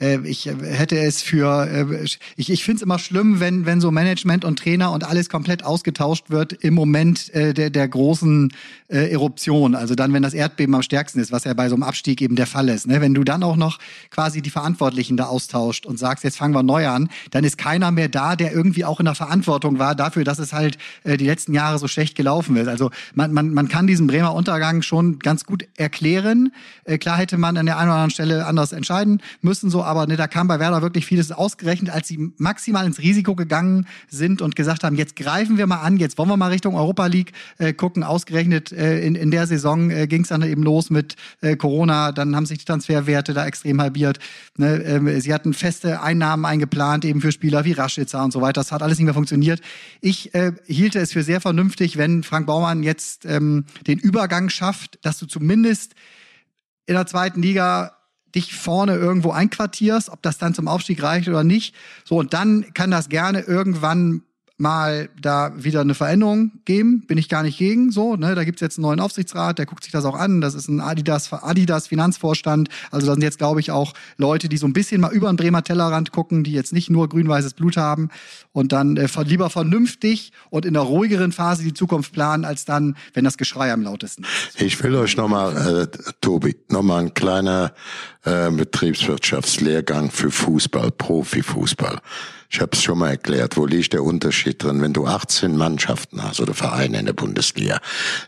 [0.00, 2.04] Äh, ich hätte es für, äh,
[2.36, 5.64] ich, ich finde es immer schlimm, wenn, wenn so Management und Trainer und alles komplett
[5.64, 8.52] ausgetauscht wird im Moment äh, der, der großen
[8.88, 9.74] äh, Eruption.
[9.74, 12.36] Also dann, wenn das Erdbeben am stärksten ist, was ja bei so einem Abstieg eben
[12.36, 12.86] der Fall ist.
[12.86, 13.00] Ne?
[13.00, 13.78] Wenn du dann auch noch
[14.10, 17.90] quasi die Verantwortlichen da austauscht und sagst, jetzt fangen wir neu an, dann ist keiner
[17.90, 21.26] mehr da, der irgendwie auch in der Verantwortung war dafür, dass es halt äh, die
[21.26, 22.68] letzten Jahre so schlecht gelaufen ist.
[22.68, 26.52] Also man, man, man kann diesen Bremer Untergang schon ganz gut erklären.
[26.84, 30.06] Äh, klar hätte man an der einen oder anderen Stelle anders entscheiden müssen, so aber
[30.06, 34.42] ne, da kam bei Werder wirklich vieles ausgerechnet, als sie maximal ins Risiko gegangen sind
[34.42, 37.32] und gesagt haben, jetzt greifen wir mal an, jetzt wollen wir mal Richtung Europa League
[37.58, 38.04] äh, gucken.
[38.04, 42.12] Ausgerechnet äh, in, in der Saison äh, ging es dann eben los mit äh, Corona,
[42.12, 44.18] dann haben sich die Transferwerte da extrem halbiert.
[44.56, 44.82] Ne?
[44.84, 48.60] Ähm, sie hatten feste Einnahmen eingeplant, eben für Spieler wie Raschitzer und so weiter.
[48.60, 49.60] Das hat alles nicht mehr funktioniert.
[50.00, 54.98] Ich äh, hielte es für sehr vernünftig, wenn Frank Baumann jetzt ähm, den Übergang schafft,
[55.02, 55.94] dass du zumindest
[56.86, 57.97] in der zweiten Liga
[58.34, 61.74] dich vorne irgendwo einquartierst, ob das dann zum Aufstieg reicht oder nicht.
[62.04, 64.22] So, und dann kann das gerne irgendwann
[64.58, 67.92] mal da wieder eine Veränderung geben, bin ich gar nicht gegen.
[67.92, 70.40] So, ne, da gibt's jetzt einen neuen Aufsichtsrat, der guckt sich das auch an.
[70.40, 72.68] Das ist ein Adidas, Adidas Finanzvorstand.
[72.90, 75.36] Also da sind jetzt, glaube ich, auch Leute, die so ein bisschen mal über den
[75.36, 78.08] Bremer Tellerrand gucken, die jetzt nicht nur grün-weißes Blut haben
[78.52, 82.96] und dann äh, lieber vernünftig und in einer ruhigeren Phase die Zukunft planen, als dann,
[83.14, 84.60] wenn das Geschrei am lautesten ist.
[84.60, 87.72] Ich will euch nochmal, äh, Tobi, nochmal ein kleiner
[88.24, 91.98] äh, Betriebswirtschaftslehrgang für Fußball, Profifußball.
[92.50, 96.22] Ich habe es schon mal erklärt, wo liegt der Unterschied drin, wenn du 18 Mannschaften
[96.22, 97.78] hast oder Vereine in der Bundesliga.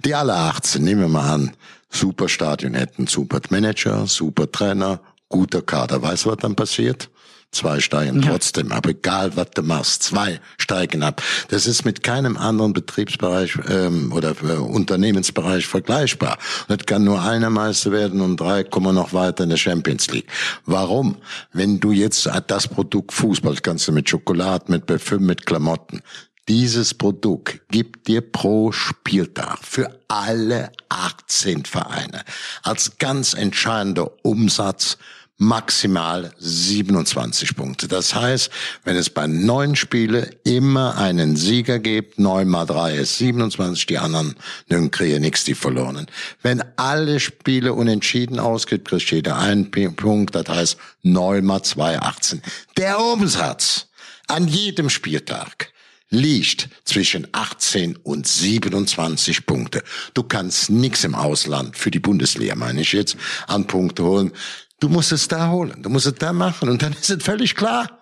[0.04, 1.52] Die alle 18, nehmen wir mal an,
[1.88, 6.02] super Stadion hätten, super Manager, super Trainer, guter Kader.
[6.02, 7.08] Weißt du, was dann passiert?
[7.52, 8.30] Zwei steigen ja.
[8.30, 10.04] trotzdem ab, egal was du machst.
[10.04, 11.20] Zwei steigen ab.
[11.48, 16.38] Das ist mit keinem anderen Betriebsbereich ähm, oder äh, Unternehmensbereich vergleichbar.
[16.68, 20.08] Und das kann nur einer Meister werden und drei kommen noch weiter in der Champions
[20.12, 20.28] League.
[20.64, 21.16] Warum?
[21.52, 26.02] Wenn du jetzt das Produkt Fußball, kannst du mit Schokolade, mit Parfüm, mit Klamotten,
[26.50, 32.24] dieses Produkt gibt dir pro Spieltag für alle 18 Vereine
[32.62, 34.98] als ganz entscheidender Umsatz
[35.40, 37.88] maximal 27 Punkte.
[37.88, 38.50] Das heißt,
[38.84, 43.96] wenn es bei neun Spiele immer einen Sieger gibt, neun mal drei ist 27, die
[43.96, 44.36] anderen
[44.68, 46.06] nun kriegen nichts, die verloren.
[46.42, 52.42] Wenn alle Spiele unentschieden ausgeht, kriegt jeder einen Punkt, das heißt neun mal zwei 18.
[52.76, 53.86] Der Umsatz
[54.26, 55.72] an jedem Spieltag
[56.10, 59.82] liegt zwischen 18 und 27 Punkte.
[60.12, 64.32] Du kannst nichts im Ausland, für die Bundesliga meine ich jetzt, an Punkte holen.
[64.80, 67.54] Du musst es da holen, du musst es da machen und dann ist es völlig
[67.54, 68.00] klar.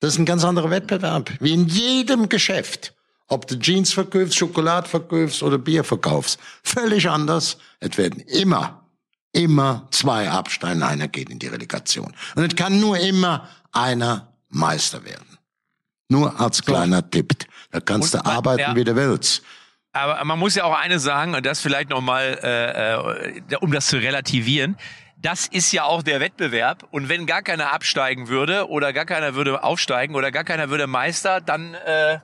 [0.00, 2.92] Das ist ein ganz anderer Wettbewerb, wie in jedem Geschäft.
[3.28, 6.38] Ob du Jeans verkaufst, Schokolade verkaufst oder Bier verkaufst.
[6.62, 7.56] Völlig anders.
[7.80, 8.84] Es werden immer,
[9.32, 12.14] immer zwei absteigen, einer geht in die Relegation.
[12.34, 15.38] Und es kann nur immer einer Meister werden.
[16.08, 17.08] Nur als kleiner so.
[17.08, 17.32] Tipp.
[17.70, 18.76] Da kannst und, du arbeiten, ja.
[18.76, 19.42] wie du willst.
[19.92, 23.86] Aber man muss ja auch eine sagen, und das vielleicht nochmal, äh, äh, um das
[23.86, 24.76] zu relativieren.
[25.24, 26.86] Das ist ja auch der Wettbewerb.
[26.90, 30.86] Und wenn gar keiner absteigen würde oder gar keiner würde aufsteigen oder gar keiner würde
[30.86, 32.18] Meister, dann äh,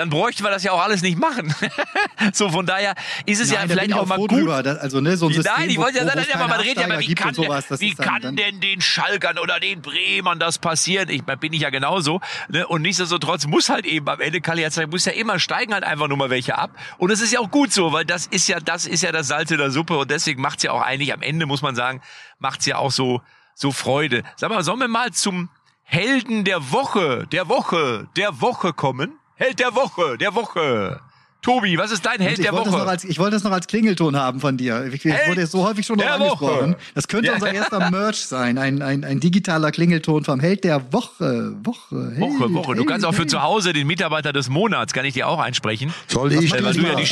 [0.00, 1.54] dann bräuchten wir das ja auch alles nicht machen.
[2.32, 2.94] so von daher
[3.26, 4.32] ist es Nein, ja vielleicht auch, auch mal gut.
[4.32, 6.78] Drüber, dass, also ne, so ein System, Nein, ich wollte ja sagen, aber man redet
[6.78, 10.58] ja immer, wie kann, sowas, wie kann dann, denn den Schalkern oder den Bremern das
[10.58, 11.10] passieren?
[11.10, 12.22] Ich bin ich ja genauso.
[12.48, 12.66] Ne?
[12.66, 16.08] Und nichtsdestotrotz muss halt eben am Ende Kali hat muss ja immer steigen halt einfach
[16.08, 16.70] nur mal welche ab.
[16.96, 19.28] Und das ist ja auch gut so, weil das ist ja das ist ja das
[19.28, 22.00] Salz in der Suppe und deswegen macht's ja auch eigentlich am Ende muss man sagen
[22.38, 23.20] macht's ja auch so
[23.54, 24.22] so Freude.
[24.36, 25.50] Sag mal, sollen wir mal zum
[25.82, 29.19] Helden der Woche, der Woche, der Woche kommen?
[29.40, 31.00] Held der Woche, der Woche.
[31.40, 32.76] Tobi, was ist dein Held der Woche?
[32.86, 34.84] Als, ich wollte das noch als Klingelton haben von dir.
[34.92, 36.72] Ich, ich wurde jetzt so häufig schon noch angesprochen.
[36.72, 36.76] Woche.
[36.94, 37.32] Das könnte ja.
[37.32, 38.58] unser erster Merch sein.
[38.58, 41.54] Ein, ein, ein digitaler Klingelton vom Held der Woche.
[41.64, 42.74] Woche, Held, Woche, Woche.
[42.74, 45.94] Du kannst auch für zu Hause den Mitarbeiter des Monats, kann ich dir auch einsprechen.
[46.06, 46.52] Soll ich?
[46.52, 47.08] Weil du ja die,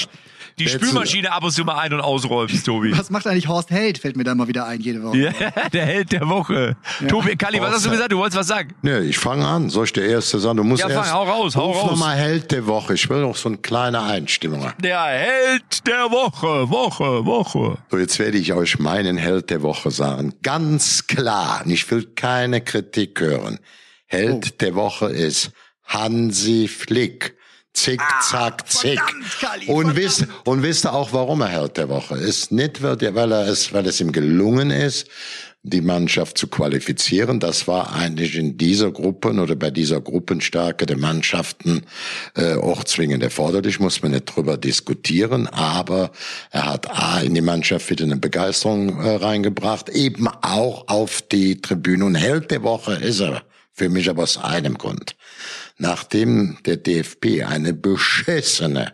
[0.59, 2.97] die Spülmaschine ab und zu mal ein- und ausräumst, Tobi.
[2.97, 3.99] Was macht eigentlich Horst Held?
[3.99, 5.19] Fällt mir da mal wieder ein, jede Woche.
[5.19, 5.33] Ja,
[5.73, 6.77] der Held der Woche.
[7.01, 7.07] Ja.
[7.09, 8.13] Tobi, Kalli, was hast du gesagt?
[8.13, 8.75] Du wolltest was sagen?
[8.83, 9.71] Nee, ich fange an.
[9.71, 10.57] Soll ich der Erste sagen?
[10.59, 11.13] Du musst ja, erst...
[11.13, 11.91] hau raus, hau raus.
[11.91, 12.95] nochmal Held der Woche.
[12.95, 14.73] Ich will noch so eine kleine Einstimmung.
[14.81, 17.79] Der Held der Woche, Woche, Woche.
[17.91, 20.35] So, jetzt werde ich euch meinen Held der Woche sagen.
[20.43, 21.63] Ganz klar.
[21.65, 23.59] Und ich will keine Kritik hören.
[24.07, 24.57] Held oh.
[24.61, 25.53] der Woche ist
[25.85, 27.38] Hansi Flick.
[27.75, 29.01] Zick, ah, zack, zick.
[29.41, 32.51] Kali, und wisst, und wisst ihr auch, warum er Held der Woche ist?
[32.51, 35.07] Nicht, weil er es, weil es ihm gelungen ist,
[35.63, 37.41] die Mannschaft zu qualifizieren.
[37.41, 41.85] Das war eigentlich in dieser Gruppen oder bei dieser Gruppenstärke der Mannschaften
[42.37, 45.47] äh, auch zwingend erforderlich, muss man nicht drüber diskutieren.
[45.47, 46.11] Aber
[46.51, 51.61] er hat A, in die Mannschaft wieder eine Begeisterung äh, reingebracht, eben auch auf die
[51.61, 52.05] Tribüne.
[52.05, 55.17] Und Held der Woche ist er für mich aber aus einem Grund
[55.77, 58.93] nachdem der DFB eine beschissene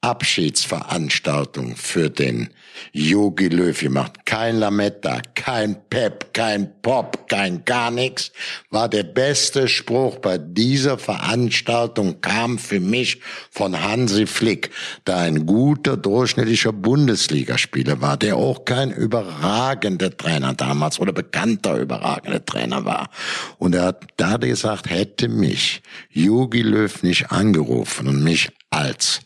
[0.00, 2.50] Abschiedsveranstaltung für den
[2.92, 4.24] Yogi Löw gemacht.
[4.24, 8.32] Kein Lametta, kein Pep, kein Pop, kein gar nichts.
[8.70, 14.70] War der beste Spruch bei dieser Veranstaltung kam für mich von Hansi Flick,
[15.04, 22.44] da ein guter durchschnittlicher Bundesligaspieler war, der auch kein überragender Trainer damals oder bekannter überragender
[22.44, 23.10] Trainer war.
[23.58, 29.20] Und er hat da gesagt, hätte mich Yogi Löw nicht angerufen und mich als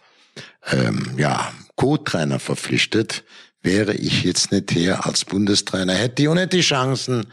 [0.70, 3.24] ähm, ja, Co-Trainer verpflichtet,
[3.64, 7.26] wäre ich jetzt nicht hier als Bundestrainer, hätte ich auch nicht die Chancen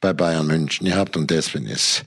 [0.00, 1.16] bei Bayern München gehabt.
[1.16, 2.04] Und deswegen ist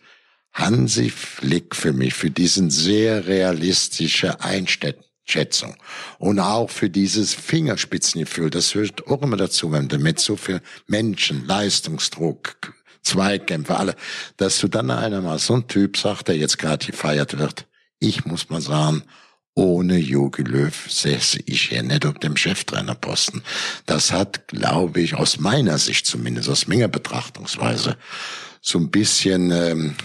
[0.53, 5.75] Hansi Flick für mich, für diesen sehr realistische Einschätzung
[6.17, 10.61] und auch für dieses Fingerspitzengefühl, das gehört auch immer dazu, wenn du mit so viel
[10.87, 13.95] Menschen, Leistungsdruck, Zweikämpfe, alle,
[14.37, 17.65] dass du dann einmal so ein Typ sagt, der jetzt gerade gefeiert wird,
[17.99, 19.03] ich muss mal sagen,
[19.55, 23.43] ohne Jogi Löw säße ich hier nicht auf dem Cheftrainerposten.
[23.85, 27.97] Das hat, glaube ich, aus meiner Sicht zumindest, aus meiner Betrachtungsweise,
[28.61, 29.95] so ein bisschen, ähm,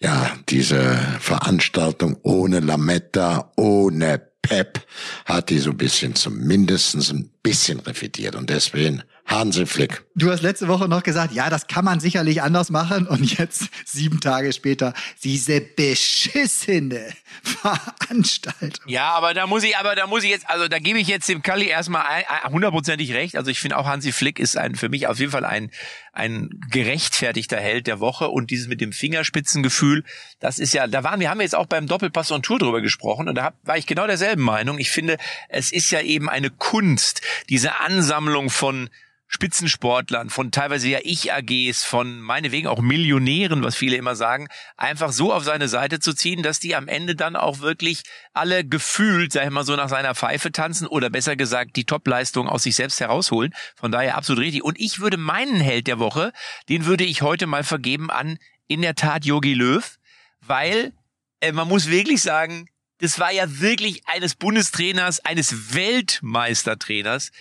[0.00, 4.84] ja, diese Veranstaltung ohne Lametta, ohne Pep,
[5.24, 8.34] hat die so ein bisschen zumindest ein bisschen revidiert.
[8.34, 10.04] Und deswegen Hansi Flick.
[10.14, 13.06] Du hast letzte Woche noch gesagt, ja, das kann man sicherlich anders machen.
[13.06, 18.84] Und jetzt, sieben Tage später, diese beschissene Veranstaltung.
[18.86, 21.28] Ja, aber da muss ich, aber da muss ich jetzt, also da gebe ich jetzt
[21.28, 22.04] dem Kalli erstmal
[22.50, 23.36] hundertprozentig recht.
[23.36, 25.70] Also ich finde auch Hansi Flick ist ein, für mich auf jeden Fall ein,
[26.12, 28.28] ein gerechtfertigter Held der Woche.
[28.28, 30.04] Und dieses mit dem Fingerspitzengefühl,
[30.40, 32.82] das ist ja, da waren wir, haben wir jetzt auch beim Doppelpass und Tour drüber
[32.82, 33.28] gesprochen.
[33.28, 34.78] Und da hab, war ich genau derselben Meinung.
[34.78, 35.16] Ich finde,
[35.48, 38.90] es ist ja eben eine Kunst, diese Ansammlung von
[39.34, 45.32] Spitzensportlern, von teilweise ja Ich-AGs, von meinetwegen auch Millionären, was viele immer sagen, einfach so
[45.32, 48.02] auf seine Seite zu ziehen, dass die am Ende dann auch wirklich
[48.34, 52.46] alle gefühlt, sag ich mal so, nach seiner Pfeife tanzen oder besser gesagt die Topleistung
[52.46, 53.54] aus sich selbst herausholen.
[53.74, 54.62] Von daher absolut richtig.
[54.62, 56.32] Und ich würde meinen Held der Woche,
[56.68, 59.98] den würde ich heute mal vergeben an in der Tat Yogi Löw,
[60.42, 60.92] weil
[61.40, 62.68] äh, man muss wirklich sagen,
[62.98, 67.32] das war ja wirklich eines Bundestrainers, eines Weltmeistertrainers,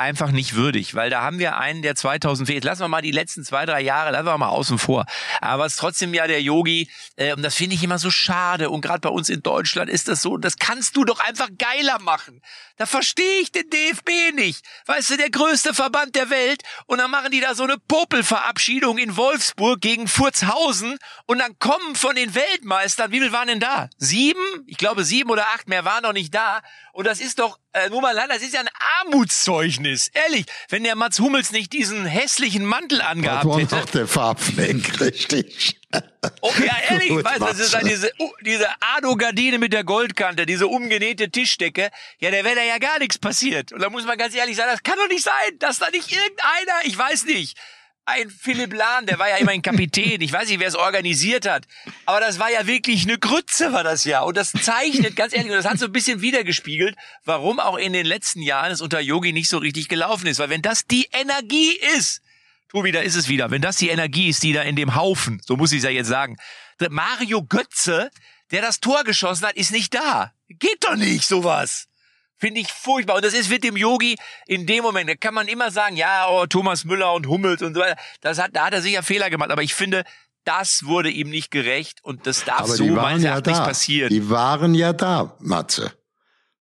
[0.00, 3.10] einfach nicht würdig, weil da haben wir einen, der 2004, jetzt lassen wir mal die
[3.10, 5.04] letzten zwei, drei Jahre, lassen wir mal außen vor.
[5.40, 8.70] Aber es ist trotzdem ja der Yogi, äh, und das finde ich immer so schade.
[8.70, 11.98] Und gerade bei uns in Deutschland ist das so, das kannst du doch einfach geiler
[12.00, 12.40] machen.
[12.78, 14.64] Da verstehe ich den DFB nicht.
[14.86, 18.96] Weißt du, der größte Verband der Welt, und dann machen die da so eine Popelverabschiedung
[18.96, 23.90] in Wolfsburg gegen Furzhausen, und dann kommen von den Weltmeistern, wie viel waren denn da?
[23.98, 24.40] Sieben?
[24.66, 26.62] Ich glaube sieben oder acht, mehr waren noch nicht da.
[26.92, 28.68] Und das ist doch, äh, nur mal das ist ja ein
[29.00, 30.08] Armutszeugnis.
[30.08, 33.76] Ehrlich, wenn der Mats Hummels nicht diesen hässlichen Mantel angehabt Das war hätte.
[33.76, 35.80] noch der Farbfleck, richtig.
[36.40, 37.90] Oh, ja, ehrlich, Gut, weißt du, das ist ja Matze.
[37.90, 41.90] diese, uh, diese Ado-Gardine mit der Goldkante, diese umgenähte Tischdecke.
[42.18, 43.72] Ja, da wäre da ja gar nichts passiert.
[43.72, 46.12] Und da muss man ganz ehrlich sagen, das kann doch nicht sein, dass da nicht
[46.12, 47.56] irgendeiner, ich weiß nicht,
[48.06, 50.20] ein Philipp Lahn, der war ja immer ein Kapitän.
[50.20, 51.66] Ich weiß nicht, wer es organisiert hat.
[52.06, 54.22] Aber das war ja wirklich eine Grütze, war das ja.
[54.22, 57.92] Und das zeichnet, ganz ehrlich, und das hat so ein bisschen wiedergespiegelt, warum auch in
[57.92, 60.38] den letzten Jahren es unter Yogi nicht so richtig gelaufen ist.
[60.38, 62.22] Weil wenn das die Energie ist,
[62.68, 63.50] Tobi, da ist es wieder.
[63.50, 65.90] Wenn das die Energie ist, die da in dem Haufen, so muss ich es ja
[65.90, 66.36] jetzt sagen,
[66.88, 68.10] Mario Götze,
[68.52, 70.32] der das Tor geschossen hat, ist nicht da.
[70.48, 71.89] Geht doch nicht, sowas.
[72.40, 73.16] Finde ich furchtbar.
[73.16, 76.26] Und das ist mit dem Yogi in dem Moment, da kann man immer sagen, ja,
[76.28, 78.00] oh, Thomas Müller und Hummels und so weiter.
[78.22, 79.50] Das hat, da hat er sicher Fehler gemacht.
[79.50, 80.04] Aber ich finde,
[80.44, 84.08] das wurde ihm nicht gerecht und das darf so meines ja Erachtens nicht passieren.
[84.08, 85.92] Die waren ja da, Matze.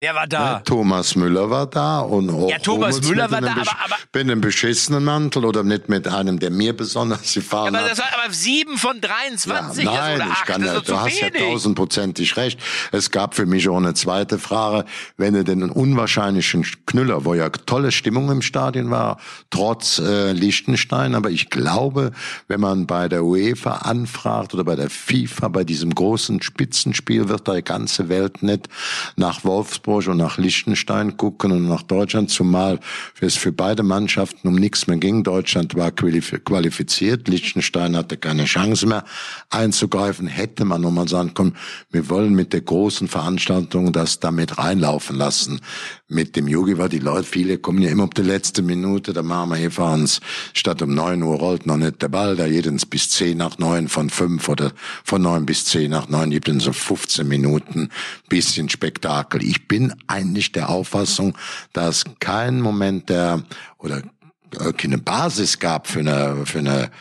[0.01, 0.59] Der war Ja, da.
[0.61, 4.23] Thomas Müller war da und auch Ja, Thomas Hummels Müller war da, aber- aber- mit
[4.23, 7.91] einem beschissenen Mantel oder nicht mit einem, der mir besonders gefallen Aber hat.
[7.91, 10.79] das war aber sieben von Ja, 23 nein, also, oder ich acht, kann das ja,
[10.79, 11.41] du hast ja wenig.
[11.41, 12.61] tausendprozentig recht.
[12.93, 14.85] Es gab für mich auch eine zweite Frage.
[15.17, 21.13] Wenn du den unwahrscheinlichen Knüller, wo ja tolle Stimmung im Stadion war, trotz äh, Liechtenstein,
[21.13, 22.11] aber ich glaube,
[22.47, 27.49] wenn man bei der UEFA anfragt oder bei der FIFA, bei diesem großen Spitzenspiel wird
[27.49, 28.69] die ganze Welt nicht
[29.17, 32.79] nach Wolfsburg und nach Liechtenstein gucken und nach Deutschland, zumal
[33.19, 35.23] es für beide Mannschaften um nichts mehr ging.
[35.23, 39.03] Deutschland war qualif- qualifiziert, Liechtenstein hatte keine Chance mehr
[39.49, 40.27] einzugreifen.
[40.27, 41.55] Hätte man nochmal sagen können,
[41.91, 45.61] wir wollen mit der großen Veranstaltung das damit reinlaufen lassen.
[46.07, 49.21] Mit dem Yogi war die Leute, viele kommen ja immer auf die letzte Minute, da
[49.21, 50.21] machen wir hier fahrens.
[50.53, 53.87] Statt um neun Uhr rollt noch nicht der Ball, da jedens bis zehn nach neun
[53.87, 54.71] von fünf oder
[55.03, 57.89] von neun bis zehn nach neun gibt es so 15 Minuten
[58.27, 59.43] bisschen Spektakel.
[59.43, 61.37] Ich bin eigentlich der Auffassung,
[61.73, 63.43] dass kein Moment der
[63.77, 64.03] oder
[64.57, 66.91] äh, keine Basis gab für eine für eine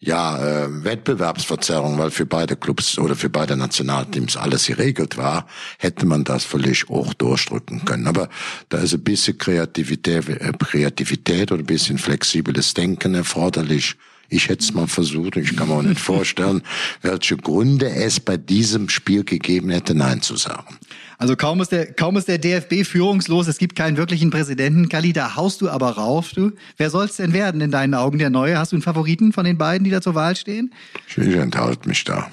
[0.00, 5.46] ja äh, Wettbewerbsverzerrung, weil für beide Clubs oder für beide Nationalteams alles geregelt war,
[5.78, 8.06] hätte man das völlig auch durchdrücken können.
[8.06, 8.28] Aber
[8.68, 13.96] da ist ein bisschen Kreativität, äh, Kreativität oder ein bisschen flexibles Denken erforderlich.
[14.28, 16.62] Ich hätte es mal versucht, ich kann mir auch nicht vorstellen,
[17.02, 20.78] welche Gründe es bei diesem Spiel gegeben hätte, Nein zu sagen.
[21.18, 24.88] Also kaum ist der, kaum ist der DFB führungslos, es gibt keinen wirklichen Präsidenten.
[24.88, 26.52] Kali, da haust du aber rauf, du.
[26.76, 28.58] Wer soll's denn werden in deinen Augen, der Neue?
[28.58, 30.72] Hast du einen Favoriten von den beiden, die da zur Wahl stehen?
[31.08, 32.30] Ich enthalte mich da.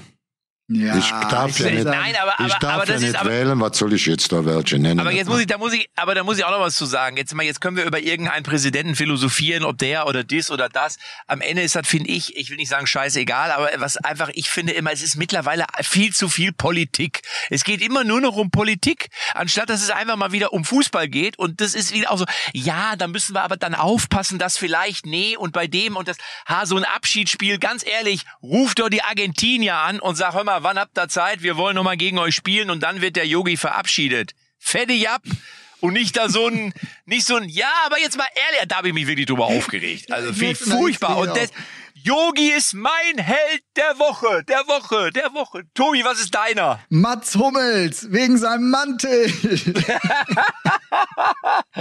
[0.67, 3.15] Ja, ich darf ja will nicht, Nein, aber- ich aber- darf aber ja ist nicht
[3.17, 5.01] aber- wählen, was soll ich jetzt da welche nennen?
[5.01, 6.85] Aber jetzt muss ich, da muss ich, aber da muss ich auch noch was zu
[6.85, 7.17] sagen.
[7.17, 10.97] Jetzt mal, jetzt können wir über irgendeinen Präsidenten philosophieren, ob der oder dies oder das.
[11.27, 14.49] Am Ende ist das, finde ich, ich will nicht sagen scheißegal, aber was einfach, ich
[14.49, 17.21] finde immer, es ist mittlerweile viel zu viel Politik.
[17.49, 21.09] Es geht immer nur noch um Politik, anstatt dass es einfach mal wieder um Fußball
[21.09, 21.37] geht.
[21.37, 25.05] Und das ist wieder auch so, ja, da müssen wir aber dann aufpassen, dass vielleicht,
[25.05, 26.15] nee, und bei dem und das,
[26.47, 30.60] ha, so ein Abschiedsspiel, ganz ehrlich, ruft doch die Argentinier an und sag, hör mal,
[30.63, 31.43] wann habt ihr Zeit?
[31.43, 34.33] Wir wollen noch mal gegen euch spielen und dann wird der Yogi verabschiedet.
[34.59, 35.21] Fertig ab.
[35.79, 36.73] Und nicht da so ein,
[37.05, 40.11] nicht so ein, ja, aber jetzt mal ehrlich, da habe ich mich wirklich drüber aufgeregt.
[40.11, 41.17] Also ich furchtbar.
[41.17, 41.49] Und das,
[41.95, 45.63] Yogi ist mein Held der Woche, der Woche, der Woche.
[45.73, 46.79] Tobi, was ist deiner?
[46.89, 49.31] Mats Hummels, wegen seinem Mantel.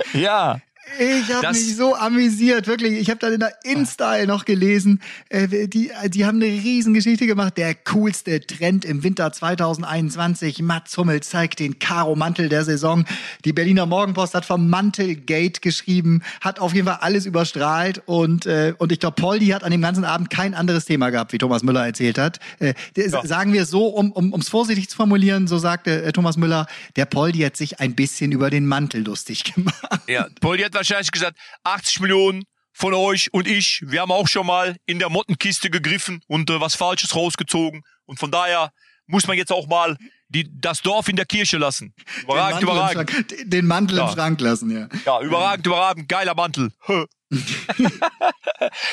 [0.12, 0.60] Ja.
[0.98, 3.00] Ich habe mich so amüsiert, wirklich.
[3.00, 7.56] Ich habe dann in der InStyle noch gelesen, äh, die, die haben eine Riesengeschichte gemacht.
[7.56, 10.62] Der coolste Trend im Winter 2021.
[10.62, 13.04] Mats Hummels zeigt den Karo-Mantel der Saison.
[13.44, 18.02] Die Berliner Morgenpost hat vom Mantelgate geschrieben, hat auf jeden Fall alles überstrahlt.
[18.06, 21.32] Und, äh, und ich glaube, Poldi hat an dem ganzen Abend kein anderes Thema gehabt,
[21.32, 22.38] wie Thomas Müller erzählt hat.
[22.58, 26.12] Äh, der, Sagen wir es so, um um um's vorsichtig zu formulieren, so sagte äh,
[26.12, 30.00] Thomas Müller, der Poldi hat sich ein bisschen über den Mantel lustig gemacht.
[30.08, 34.46] Ja, Poldi hat wahrscheinlich gesagt, 80 Millionen von euch und ich, wir haben auch schon
[34.46, 37.82] mal in der Mottenkiste gegriffen und äh, was Falsches rausgezogen.
[38.06, 38.72] Und von daher
[39.06, 39.96] muss man jetzt auch mal
[40.28, 41.92] die, das Dorf in der Kirche lassen.
[42.22, 43.10] Überragend, den Mantel, überragend.
[43.10, 44.06] Im Schrank, den Mantel Ja.
[44.08, 44.88] im Schrank lassen, ja.
[45.04, 46.70] Ja, überragend, überragend, geiler Mantel.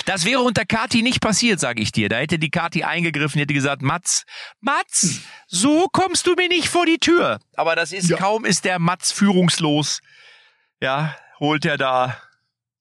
[0.06, 2.10] Das wäre unter Kati nicht passiert, sage ich dir.
[2.10, 4.23] Da hätte die Kati eingegriffen, hätte gesagt, Mats,
[4.60, 7.39] Mats, so kommst du mir nicht vor die Tür.
[7.56, 8.17] Aber das ist, Ja.
[8.17, 10.00] kaum ist der Mats führungslos,
[10.82, 12.17] ja, holt er da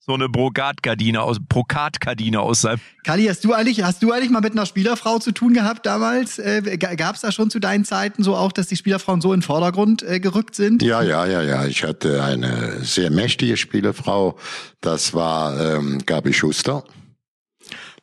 [0.06, 2.80] so eine Brokatgardine aus Brokatkardine aus seinem.
[3.04, 6.38] Kali, hast du eigentlich, hast du eigentlich mal mit einer Spielerfrau zu tun gehabt damals?
[6.38, 9.40] Äh, Gab es da schon zu deinen Zeiten so auch, dass die Spielerfrauen so in
[9.40, 10.82] den Vordergrund äh, gerückt sind?
[10.82, 11.66] Ja, ja, ja, ja.
[11.66, 14.38] Ich hatte eine sehr mächtige Spielerfrau.
[14.80, 16.84] Das war ähm, Gabi Schuster.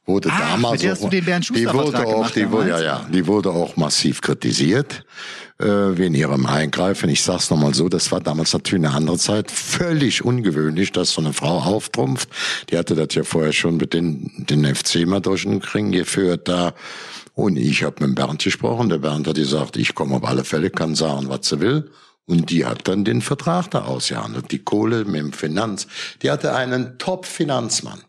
[0.05, 3.05] Wurde Ah, damals mit der du den Bernd die wurde auch, die wurde, ja, ja,
[3.09, 5.05] die wurde auch massiv kritisiert
[5.59, 7.09] äh, wegen ihrem Eingreifen.
[7.09, 11.21] Ich sag's nochmal so, das war damals natürlich eine andere Zeit, völlig ungewöhnlich, dass so
[11.21, 12.27] eine Frau auftrumpft.
[12.69, 16.49] Die hatte das ja vorher schon mit den, den FC mal durch den Ring geführt
[16.49, 16.73] da.
[17.33, 18.89] Und ich habe mit Bernd gesprochen.
[18.89, 21.89] Der Bernd hat gesagt, ich komme auf alle Fälle, kann sagen, was sie will.
[22.25, 24.51] Und die hat dann den Vertrag da ausgehandelt.
[24.51, 25.87] Die Kohle mit dem Finanz.
[26.21, 28.01] Die hatte einen Top-Finanzmann.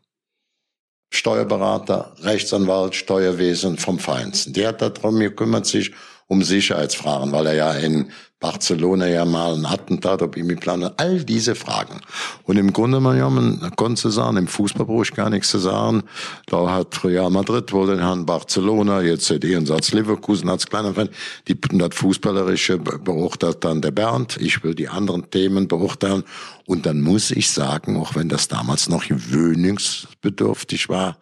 [1.15, 4.53] Steuerberater, Rechtsanwalt, Steuerwesen vom Feinsten.
[4.53, 5.93] Der hat darum gekümmert sich
[6.27, 8.11] um Sicherheitsfragen, weil er ja in
[8.41, 11.01] Barcelona ja mal ein Attentat auf ihn geplant hat.
[11.01, 12.01] All diese Fragen.
[12.43, 16.03] Und im Grunde genommen, man konnte sagen, im Fußball brauche ich gar nichts zu sagen.
[16.47, 20.93] Da hat Real Madrid wohl den Herrn Barcelona, jetzt hat ihren Satz Leverkusen als kleiner
[20.93, 21.09] Fan.
[21.49, 24.37] Die, das Fußballerische be- beurteilt dann der Bernd.
[24.39, 26.25] Ich will die anderen Themen beurteilen.
[26.67, 31.17] Und dann muss ich sagen, auch wenn das damals noch gewöhnungsbedürftig war,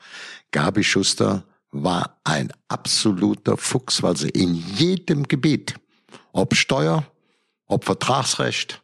[0.51, 5.75] Gabi Schuster war ein absoluter Fuchs, weil sie in jedem Gebiet,
[6.33, 7.05] ob Steuer,
[7.67, 8.83] ob Vertragsrecht,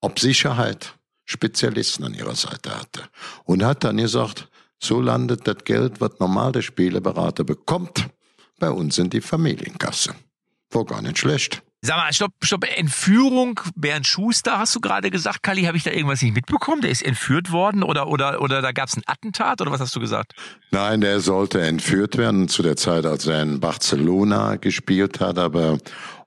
[0.00, 3.02] ob Sicherheit, Spezialisten an ihrer Seite hatte.
[3.44, 4.48] Und hat dann gesagt,
[4.80, 8.08] so landet das Geld, was normal der Spieleberater bekommt,
[8.58, 10.14] bei uns in die Familienkasse.
[10.70, 11.62] War gar nicht schlecht.
[11.82, 15.90] Sag mal, stopp, stopp, Entführung, Bernd Schuster, hast du gerade gesagt, Kali, habe ich da
[15.90, 16.82] irgendwas nicht mitbekommen?
[16.82, 19.96] Der ist entführt worden oder, oder, oder da gab es ein Attentat oder was hast
[19.96, 20.34] du gesagt?
[20.72, 25.78] Nein, der sollte entführt werden zu der Zeit, als er in Barcelona gespielt hat, aber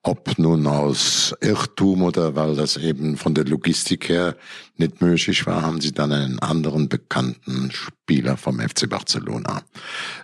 [0.05, 4.35] ob nun aus Irrtum oder weil das eben von der Logistik her
[4.75, 9.61] nicht möglich war, haben sie dann einen anderen bekannten Spieler vom FC Barcelona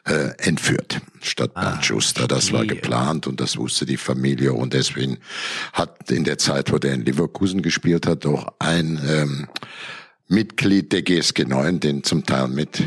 [0.06, 2.28] äh, entführt, statt Bernd Schuster.
[2.28, 5.18] Das war geplant und das wusste die Familie und deswegen
[5.72, 9.48] hat in der Zeit, wo der in Leverkusen gespielt hat, auch ein ähm,
[10.28, 12.84] Mitglied der GSG 9 den zum Teil mit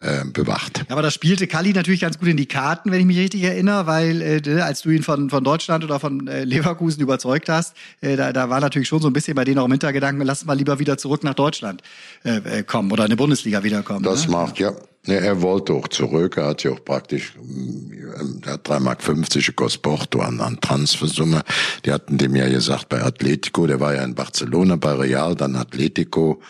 [0.00, 0.84] äh, bewacht.
[0.88, 3.86] Aber das spielte Kalli natürlich ganz gut in die Karten, wenn ich mich richtig erinnere,
[3.86, 8.16] weil äh, als du ihn von, von Deutschland oder von äh, Leverkusen überzeugt hast, äh,
[8.16, 10.56] da, da war natürlich schon so ein bisschen bei denen auch im Hintergedanken, lass mal
[10.56, 11.82] lieber wieder zurück nach Deutschland
[12.24, 14.02] äh, äh, kommen oder in die Bundesliga wiederkommen.
[14.02, 14.32] Das ne?
[14.32, 14.72] macht, ja.
[15.04, 15.16] ja.
[15.16, 16.38] Er wollte auch zurück.
[16.38, 21.42] Er hat ja auch praktisch, ähm, er hat 3,50 Mark gekostet Porto an, an Transfersumme.
[21.84, 25.56] Die hatten dem ja gesagt bei Atletico, der war ja in Barcelona bei Real, dann
[25.56, 26.40] Atletico.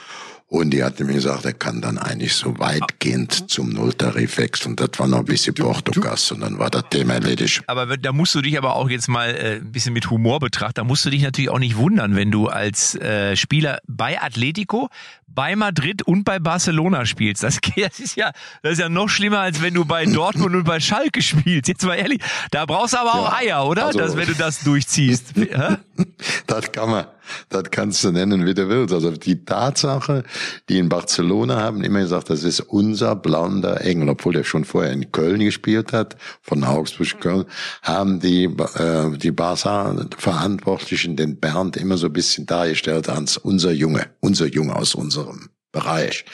[0.53, 4.75] Und die hatten mir gesagt, er kann dann eigentlich so weitgehend zum Nulltarif wechseln.
[4.75, 7.63] Das war noch ein bisschen Portugas und dann war das Thema erledigt.
[7.69, 10.75] Aber da musst du dich aber auch jetzt mal äh, ein bisschen mit Humor betrachten.
[10.75, 14.89] Da musst du dich natürlich auch nicht wundern, wenn du als äh, Spieler bei Atletico,
[15.29, 17.45] bei Madrid und bei Barcelona spielst.
[17.45, 18.33] Das, das ist ja,
[18.65, 21.69] das ist ja noch schlimmer, als wenn du bei Dortmund und bei Schalke spielst.
[21.69, 23.87] Jetzt mal ehrlich, da brauchst du aber auch Ja, Eier, oder?
[23.87, 25.33] also- dass, wenn du das durchziehst.
[26.47, 27.07] Das kann man,
[27.49, 28.93] das kannst du nennen, wie du willst.
[28.93, 30.25] Also die Tatsache,
[30.69, 34.93] die in Barcelona haben immer gesagt, das ist unser blonder Engel, obwohl der schon vorher
[34.93, 37.45] in Köln gespielt hat, von Augsburg Köln,
[37.83, 44.07] haben die, äh, die Barca-Verantwortlichen den Bernd immer so ein bisschen dargestellt als unser Junge,
[44.21, 46.25] unser Junge aus unserem Bereich.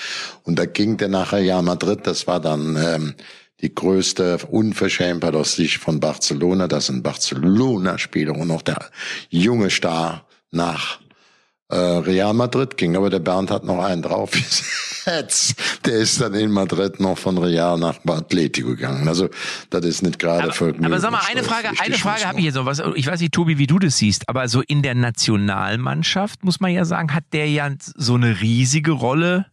[0.44, 3.14] Und da ging der nachher ja Madrid, das war dann, ähm,
[3.60, 8.90] die größte Unverschämtheit aus Sicht von Barcelona, dass ein Barcelona-Spieler und noch der
[9.30, 11.00] junge Star nach
[11.68, 12.96] äh, Real Madrid ging.
[12.96, 15.54] Aber der Bernd hat noch einen draufgesetzt.
[15.84, 19.06] Der ist dann in Madrid noch von Real nach Atletico gegangen.
[19.06, 19.28] Also
[19.70, 22.56] das ist nicht gerade Aber, aber sag mal, eine Frage, eine Frage habe ich jetzt
[22.56, 22.66] noch.
[22.66, 26.58] Was, ich weiß nicht, Tobi, wie du das siehst, aber so in der Nationalmannschaft, muss
[26.58, 29.46] man ja sagen, hat der ja so eine riesige Rolle,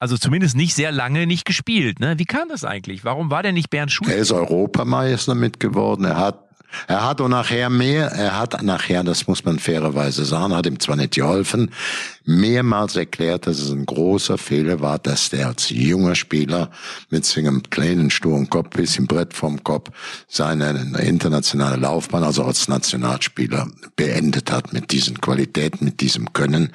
[0.00, 2.00] also zumindest nicht sehr lange nicht gespielt.
[2.00, 2.18] Ne?
[2.18, 3.04] Wie kam das eigentlich?
[3.04, 4.14] Warum war der nicht Bernd Schuster?
[4.14, 6.04] Er ist Europameister mit geworden.
[6.04, 6.50] Er hat
[6.86, 10.78] er hat auch nachher mehr, er hat nachher, das muss man fairerweise sagen, hat ihm
[10.78, 11.72] zwar nicht geholfen,
[12.24, 16.70] mehrmals erklärt, dass es ein großer Fehler war, dass der als junger Spieler
[17.10, 19.90] mit seinem kleinen sturen Kopf, bisschen Brett vom Kopf,
[20.28, 26.72] seine internationale Laufbahn, also als Nationalspieler, beendet hat mit diesen Qualitäten, mit diesem Können.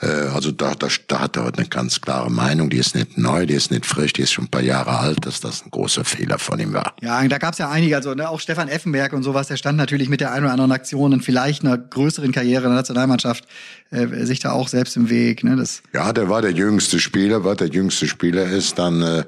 [0.00, 3.46] Äh, Also da, da, da hat er eine ganz klare Meinung, die ist nicht neu,
[3.46, 6.04] die ist nicht frisch, die ist schon ein paar Jahre alt, dass das ein großer
[6.04, 6.94] Fehler von ihm war.
[7.02, 10.08] Ja, da gab's ja einige, also ne, auch Stefan Effenberg und sowas, der stand natürlich
[10.08, 13.44] mit der einen oder anderen Aktion und vielleicht einer größeren Karriere in der Nationalmannschaft
[13.92, 15.44] äh, sich da auch selbst im Weg.
[15.44, 15.56] Ne?
[15.56, 19.24] Das, Ja, der war der jüngste Spieler, war der jüngste Spieler ist, dann äh,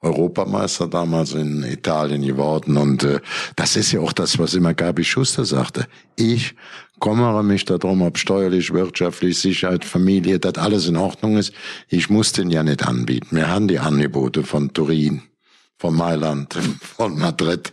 [0.00, 2.76] Europameister damals in Italien geworden.
[2.76, 3.20] Und äh,
[3.56, 5.86] das ist ja auch das, was immer Gabi Schuster sagte.
[6.16, 6.54] Ich
[7.00, 11.52] kümmere mich darum, ob steuerlich, wirtschaftlich, Sicherheit, Familie, das alles in Ordnung ist.
[11.88, 13.36] Ich muss den ja nicht anbieten.
[13.36, 15.22] Wir haben die Angebote von Turin
[15.78, 16.54] von Mailand,
[16.96, 17.72] von Madrid,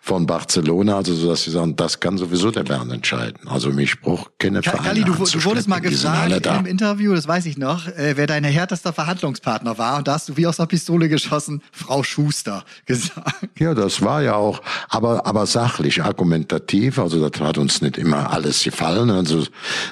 [0.00, 3.48] von Barcelona, also so dass sie sagen, das kann sowieso der Bernd entscheiden.
[3.48, 7.46] Also mich braucht keine Vereine Kalli, du, du wurdest mal gefragt im Interview, das weiß
[7.46, 9.98] ich noch, äh, wer dein härtester Verhandlungspartner war.
[9.98, 13.48] Und da hast du wie aus der Pistole geschossen, Frau Schuster gesagt.
[13.58, 18.32] Ja, das war ja auch, aber aber sachlich, argumentativ, also das hat uns nicht immer
[18.32, 19.44] alles gefallen, also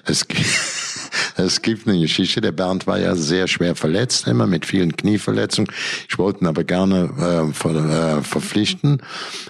[0.04, 0.26] es
[1.38, 5.70] es gibt eine Geschichte, der Bernd war ja sehr schwer verletzt, immer mit vielen Knieverletzungen.
[6.08, 9.00] Ich wollte ihn aber gerne äh, ver, äh, verpflichten.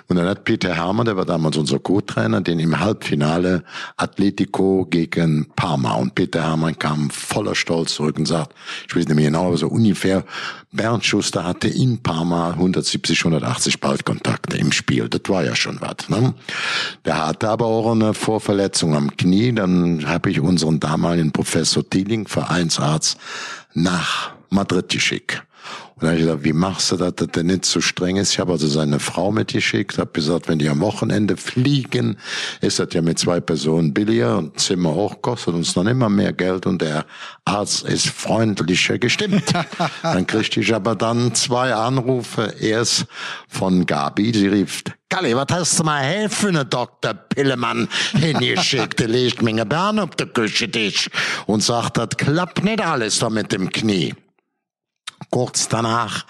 [0.07, 3.64] Und dann hat Peter Hermann, der war damals unser Co-Trainer, den im Halbfinale
[3.97, 5.95] Atletico gegen Parma.
[5.95, 8.55] Und Peter Hermann kam voller Stolz zurück und sagt,
[8.86, 10.24] ich weiß nicht mehr genau, aber so ungefähr,
[10.70, 15.09] Bernd Schuster hatte in Parma 170, 180 Ballkontakte im Spiel.
[15.09, 16.11] Das war ja schon was.
[16.11, 16.34] Ne?
[17.07, 19.53] Der hatte aber auch eine Vorverletzung am Knie.
[19.53, 23.18] Dann habe ich unseren damaligen Professor Thieling, Vereinsarzt,
[23.74, 25.43] nach Madrid geschickt.
[25.95, 28.33] Und dann habe ich gesagt, wie machst du das, dass der nicht so streng ist?
[28.33, 32.19] Ich habe also seine Frau mitgeschickt, habe gesagt, wenn die am Wochenende fliegen,
[32.61, 36.33] ist das ja mit zwei Personen billiger und Zimmer auch kostet uns noch immer mehr
[36.33, 37.05] Geld und der
[37.45, 39.43] Arzt ist freundlicher gestimmt.
[40.03, 43.07] dann kriegte ich aber dann zwei Anrufe, erst
[43.49, 47.15] von Gabi, sie rief, Galli, was hast du mal helfen, ne Dr.
[47.15, 49.01] Pillemann hingeschickt?
[49.01, 51.11] Der legt mir Bern auf der Küche dich
[51.47, 54.15] und sagt, das klappt nicht alles da mit dem Knie.
[55.31, 56.27] Kurz danach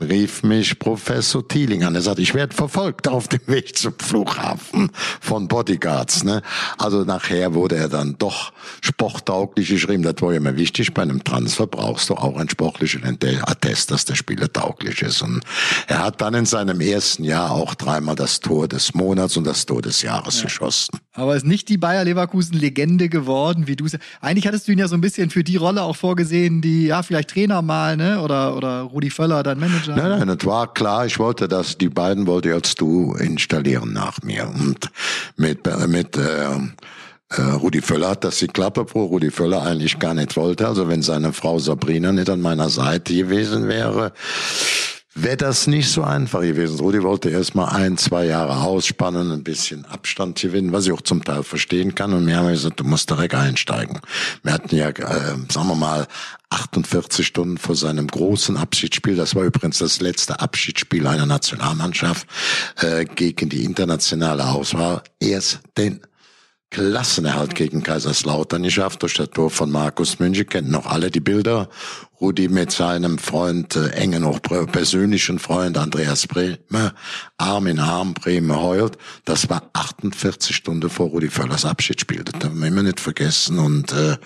[0.00, 1.94] rief mich Professor Thieling an.
[1.94, 4.90] Er sagt, ich werde verfolgt auf dem Weg zum Flughafen
[5.20, 6.24] von Bodyguards.
[6.24, 6.42] Ne?
[6.78, 10.02] Also nachher wurde er dann doch sporttauglich geschrieben.
[10.02, 10.94] Das war ja immer wichtig.
[10.94, 13.02] Bei einem Transfer brauchst du auch einen sportlichen
[13.42, 15.22] Attest, dass der Spieler tauglich ist.
[15.22, 15.42] Und
[15.86, 19.66] er hat dann in seinem ersten Jahr auch dreimal das Tor des Monats und das
[19.66, 20.44] Tor des Jahres ja.
[20.44, 20.98] geschossen.
[21.12, 23.86] Aber ist nicht die Bayer Leverkusen Legende geworden, wie du
[24.20, 27.02] Eigentlich hattest du ihn ja so ein bisschen für die Rolle auch vorgesehen, die ja
[27.02, 28.20] vielleicht Trainer mal, ne?
[28.20, 29.89] Oder oder Rudi Völler, dein Manager.
[29.96, 31.06] Nein, nein, das war klar.
[31.06, 34.90] Ich wollte das, die beiden wollte ich als du installieren nach mir und
[35.36, 36.58] mit mit äh,
[37.30, 40.66] äh, Rudi Völler hat das geklappt, obwohl Rudi Völler eigentlich gar nicht wollte.
[40.66, 44.12] Also wenn seine Frau Sabrina nicht an meiner Seite gewesen wäre,
[45.14, 46.78] wäre das nicht so einfach gewesen.
[46.78, 51.00] Rudi wollte erst mal ein, zwei Jahre ausspannen, ein bisschen Abstand gewinnen, was ich auch
[51.00, 52.12] zum Teil verstehen kann.
[52.12, 54.00] Und wir haben gesagt, du musst direkt einsteigen.
[54.42, 56.06] Wir hatten ja, äh, sagen wir mal,
[56.50, 62.26] 48 Stunden vor seinem großen Abschiedsspiel, das war übrigens das letzte Abschiedsspiel einer Nationalmannschaft
[62.80, 66.00] äh, gegen die internationale Auswahl, erst den
[66.70, 70.46] Klassenerhalt gegen Kaiserslautern geschafft durch das Tor von Markus München.
[70.46, 71.68] Kennen noch alle die Bilder.
[72.20, 76.92] Rudi mit seinem Freund, äh, engen auch persönlichen Freund Andreas Bremer,
[77.38, 78.98] Arm in Arm, Bremer heult.
[79.24, 82.24] Das war 48 Stunden vor Rudi Völlers Abschiedsspiel.
[82.24, 83.58] Das haben wir immer nicht vergessen.
[83.58, 84.18] Und äh,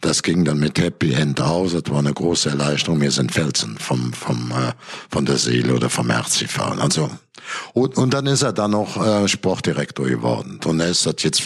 [0.00, 1.72] das ging dann mit Happy End aus.
[1.72, 3.00] Das war eine große Erleichterung.
[3.00, 4.72] Wir sind Felsen vom, vom, äh,
[5.10, 6.80] von der Seele oder vom Herz gefahren.
[6.80, 7.10] Also
[7.72, 10.60] und, und dann ist er dann noch äh, Sportdirektor geworden.
[10.64, 11.42] Und er ist das jetzt,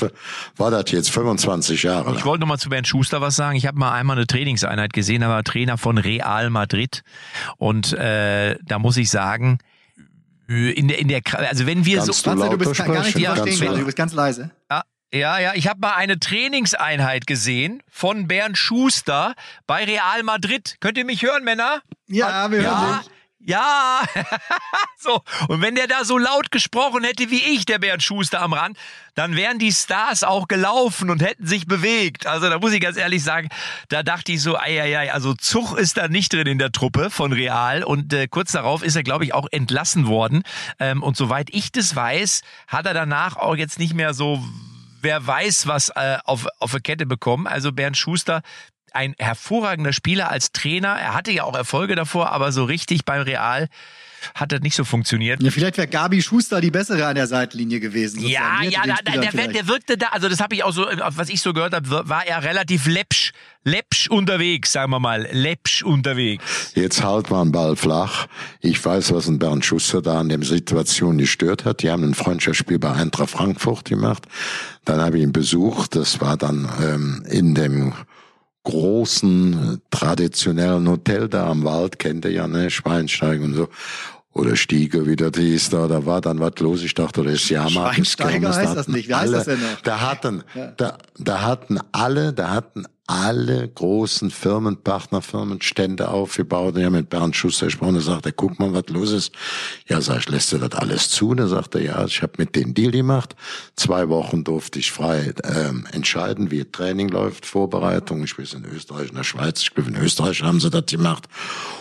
[0.56, 2.18] war das jetzt 25 Jahre lang.
[2.18, 3.56] Ich wollte noch mal zu Bernd Schuster was sagen.
[3.56, 7.02] Ich habe mal einmal eine Trainingseinheit gesehen, er war Trainer von Real Madrid.
[7.56, 9.58] Und äh, da muss ich sagen,
[10.48, 13.34] in der, in der, also wenn wir Kannst so, du, du bist gar nicht ja,
[13.34, 14.50] verstehen, du bist ganz leise.
[14.70, 14.82] Ja,
[15.12, 19.34] ja, ja, ich habe mal eine Trainingseinheit gesehen von Bernd Schuster
[19.66, 20.76] bei Real Madrid.
[20.80, 21.80] Könnt ihr mich hören, Männer?
[22.08, 23.00] Ja, wir hören ja.
[23.02, 23.17] dich.
[23.40, 24.02] Ja,
[24.98, 25.22] so.
[25.46, 28.76] Und wenn der da so laut gesprochen hätte wie ich, der Bernd Schuster am Rand,
[29.14, 32.26] dann wären die Stars auch gelaufen und hätten sich bewegt.
[32.26, 33.48] Also da muss ich ganz ehrlich sagen,
[33.90, 36.72] da dachte ich so, ei, ei, ei, also Zug ist da nicht drin in der
[36.72, 37.84] Truppe von Real.
[37.84, 40.42] Und äh, kurz darauf ist er, glaube ich, auch entlassen worden.
[40.80, 44.42] Ähm, und soweit ich das weiß, hat er danach auch jetzt nicht mehr so
[45.00, 47.46] wer weiß was äh, auf, auf der Kette bekommen.
[47.46, 48.42] Also Bernd Schuster
[48.94, 50.88] ein hervorragender Spieler als Trainer.
[50.88, 53.68] Er hatte ja auch Erfolge davor, aber so richtig beim Real
[54.34, 55.42] hat das nicht so funktioniert.
[55.42, 58.20] Ja, vielleicht wäre Gabi Schuster die bessere an der Seitenlinie gewesen.
[58.20, 61.28] Ja, ja, da, der, der, der, wirkte da, also das habe ich auch so, was
[61.28, 63.32] ich so gehört habe, war er relativ läppsch,
[63.64, 66.72] läppsch unterwegs, sagen wir mal, läppsch unterwegs.
[66.74, 68.26] Jetzt halt mal einen Ball flach.
[68.60, 71.82] Ich weiß, was ein Bernd Schuster da an der Situation gestört hat.
[71.82, 74.24] Die haben ein Freundschaftsspiel bei Eintracht Frankfurt gemacht.
[74.84, 75.94] Dann habe ich ihn besucht.
[75.96, 77.92] Das war dann ähm, in dem
[78.68, 83.68] großen traditionellen Hotel da am Wald, kennt ihr ja, ne, Schweinsteiger und so.
[84.34, 86.82] Oder Stiege, wie das hieß da, da war dann was los.
[86.82, 87.94] Ich dachte, das ist Jahrmarkt.
[87.94, 89.08] Schweinsteiger heißt das nicht.
[89.08, 89.80] Wie heißt alle, das denn noch?
[89.82, 90.72] Da hatten, ja.
[90.76, 96.76] da, da hatten alle, da hatten alle großen Firmen, Partnerfirmen, Stände aufgebaut.
[96.76, 99.32] Ich habe mit Bernd Schuster gesprochen, er, guck mal, was los ist.
[99.86, 101.34] Ja, sag ich, lässt du das alles zu?
[101.46, 103.34] Sagt er, ja, ich habe mit denen Deal gemacht.
[103.76, 108.22] Zwei Wochen durfte ich frei ähm, entscheiden, wie Training läuft, Vorbereitung.
[108.24, 111.28] Ich weiß in Österreich, in der Schweiz, ich glaube in Österreich haben sie das gemacht.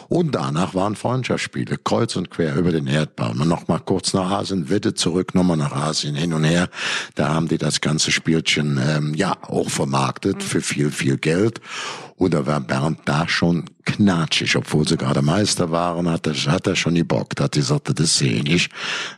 [0.10, 3.32] Und danach waren Freundschaftsspiele, kreuz und quer über den Erdball.
[3.32, 6.70] Und noch mal kurz nach Asien, Witte zurück, nochmal nach Asien, hin und her.
[7.16, 11.62] Da haben die das ganze Spielchen ähm, ja auch vermarktet für viel, viel Geld.
[12.20, 16.76] Oder war Bernd da schon knatschig, obwohl sie gerade Meister waren, hat er, hat er
[16.76, 18.70] schon gebockt, hat gesagt, das sehe ich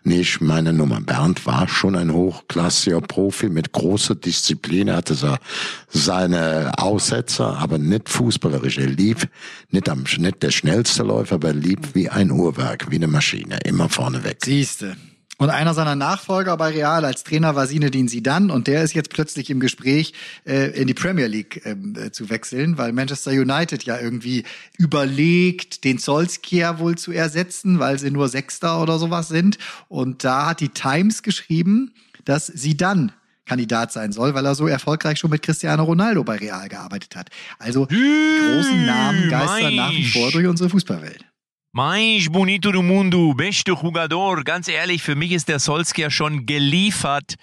[0.04, 1.00] nicht meine Nummer.
[1.00, 5.40] Bernd war schon ein hochklassiger Profi mit großer Disziplin, er hatte
[5.88, 8.78] seine Aussetzer, aber nicht fußballerisch.
[8.78, 9.28] Er lief
[9.72, 13.60] nicht am, nicht der schnellste Läufer, aber er lief wie ein Uhrwerk, wie eine Maschine,
[13.64, 14.40] immer vorne weg.
[14.44, 14.98] Siehste.
[15.40, 19.10] Und einer seiner Nachfolger bei Real als Trainer war Zinedine Zidane und der ist jetzt
[19.10, 20.14] plötzlich im Gespräch,
[20.46, 24.44] äh, in die Premier League ähm, äh, zu wechseln, weil Manchester United ja irgendwie
[24.78, 29.58] überlegt, den Solskjaer wohl zu ersetzen, weil sie nur Sechster oder sowas sind.
[29.88, 31.94] Und da hat die Times geschrieben,
[32.26, 33.14] dass Zidane
[33.46, 37.30] Kandidat sein soll, weil er so erfolgreich schon mit Cristiano Ronaldo bei Real gearbeitet hat.
[37.60, 41.29] Also die großen Namen geistern nach wie vor durch unsere Fußballwelt.
[41.72, 44.44] Mais bonito do mundo, beste Jugador.
[44.44, 47.36] Ganz ehrlich, für mich ist der Solskjaer schon geliefert.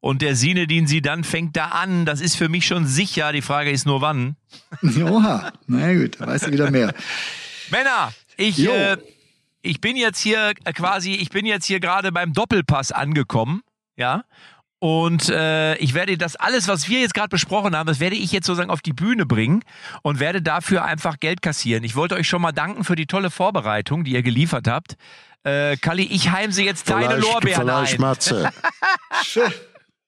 [0.00, 2.06] Und der Sinedin sie dann fängt da an.
[2.06, 3.32] Das ist für mich schon sicher.
[3.32, 4.36] Die Frage ist nur wann.
[4.82, 6.94] Oha, na gut, da weißt du wieder mehr.
[7.70, 8.96] Männer, ich, äh,
[9.60, 13.62] ich bin jetzt hier quasi, ich bin jetzt hier gerade beim Doppelpass angekommen.
[13.96, 14.24] Ja.
[14.84, 18.32] Und äh, ich werde das alles, was wir jetzt gerade besprochen haben, das werde ich
[18.32, 19.62] jetzt sozusagen auf die Bühne bringen
[20.02, 21.84] und werde dafür einfach Geld kassieren.
[21.84, 24.98] Ich wollte euch schon mal danken für die tolle Vorbereitung, die ihr geliefert habt.
[25.42, 28.00] Äh, Kalli, ich heimse jetzt deine Lorbeeren vielleicht ein.
[28.02, 28.50] Matze.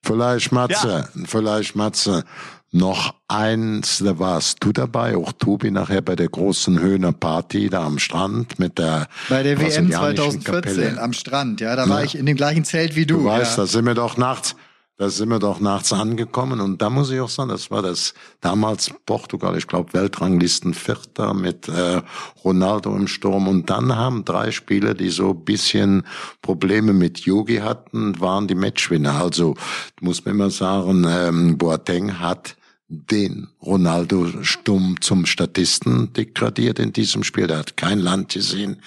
[0.03, 2.23] vielleicht Matze, vielleicht Matze.
[2.71, 7.83] Noch eins, da warst du dabei, auch Tobi nachher bei der großen Höhner Party da
[7.83, 11.01] am Strand mit der Bei der WM brasilianischen 2014 Kapelle.
[11.01, 13.19] am Strand, ja, da war ich in dem gleichen Zelt wie du.
[13.19, 13.63] Du weißt, ja.
[13.63, 14.55] da sind wir doch nachts,
[14.97, 18.15] da sind wir doch nachts angekommen und da muss ich auch sagen, das war das
[18.41, 22.01] damals Portugal, ich glaube Weltranglisten Vierter mit äh,
[22.43, 26.03] Ronaldo im Sturm und dann haben drei Spieler, die so bisschen
[26.41, 29.21] Probleme mit Yogi hatten, waren die Matchwinner.
[29.21, 29.55] Also
[30.01, 32.56] muss man immer sagen, ähm, Boateng hat
[32.89, 37.47] den Ronaldo stumm zum Statisten degradiert in diesem Spiel.
[37.47, 38.81] Der hat kein Land gesehen.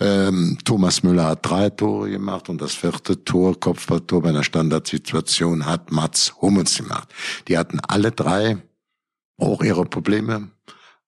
[0.00, 5.66] Ähm, Thomas Müller hat drei Tore gemacht und das vierte Tor, Kopfballtor bei einer Standardsituation,
[5.66, 7.08] hat Mats Hummels gemacht.
[7.48, 8.58] Die hatten alle drei
[9.36, 10.50] auch ihre Probleme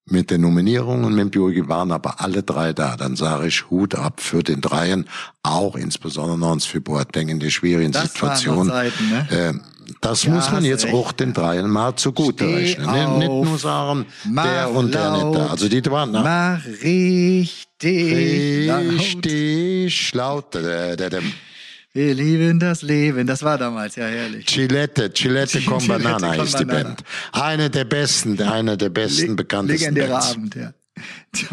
[0.08, 2.96] mit den Nominierungen mit dem Biogi waren aber alle drei da.
[2.96, 5.06] Dann sage ich Hut ab für den Dreien,
[5.42, 8.68] auch insbesondere noch für Boateng in der schwierigen Das Situation.
[8.68, 9.28] Zeiten, ne?
[9.30, 9.60] Ähm,
[10.00, 10.94] das Ja, muss man jetzt recht.
[10.94, 12.86] auch den Dreien mal zugute Steh rechnen.
[12.92, 15.46] Nicht, nicht auf, nur sagen, der und der nicht da.
[15.48, 18.82] Also die waren nach Mach richtig, laut.
[18.92, 20.54] richtig laut.
[20.56, 21.22] Äh, der- der-
[21.96, 23.26] Wir lieben das Leben.
[23.26, 24.44] Das war damals ja herrlich.
[24.44, 26.90] Chilette, Chilette con Banana con ist die Banana.
[26.90, 27.04] Band.
[27.32, 30.32] Eine der besten, eine der besten, Le- bekanntesten Legendärer Bands.
[30.32, 30.72] Abend, ja.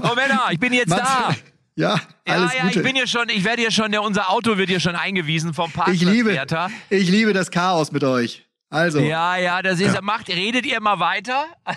[0.01, 1.35] Oh Männer, ich bin jetzt Matze, da.
[1.75, 2.79] Ja, alles ja, ja, Gute.
[2.79, 5.53] ich bin hier schon, ich werde hier schon, der, unser Auto wird hier schon eingewiesen
[5.53, 6.69] vom ich liebe, Parkplatzwärter.
[6.89, 8.45] ich liebe das Chaos mit euch.
[8.73, 11.45] Also, Ja, ja, das ist, macht, redet ihr mal weiter?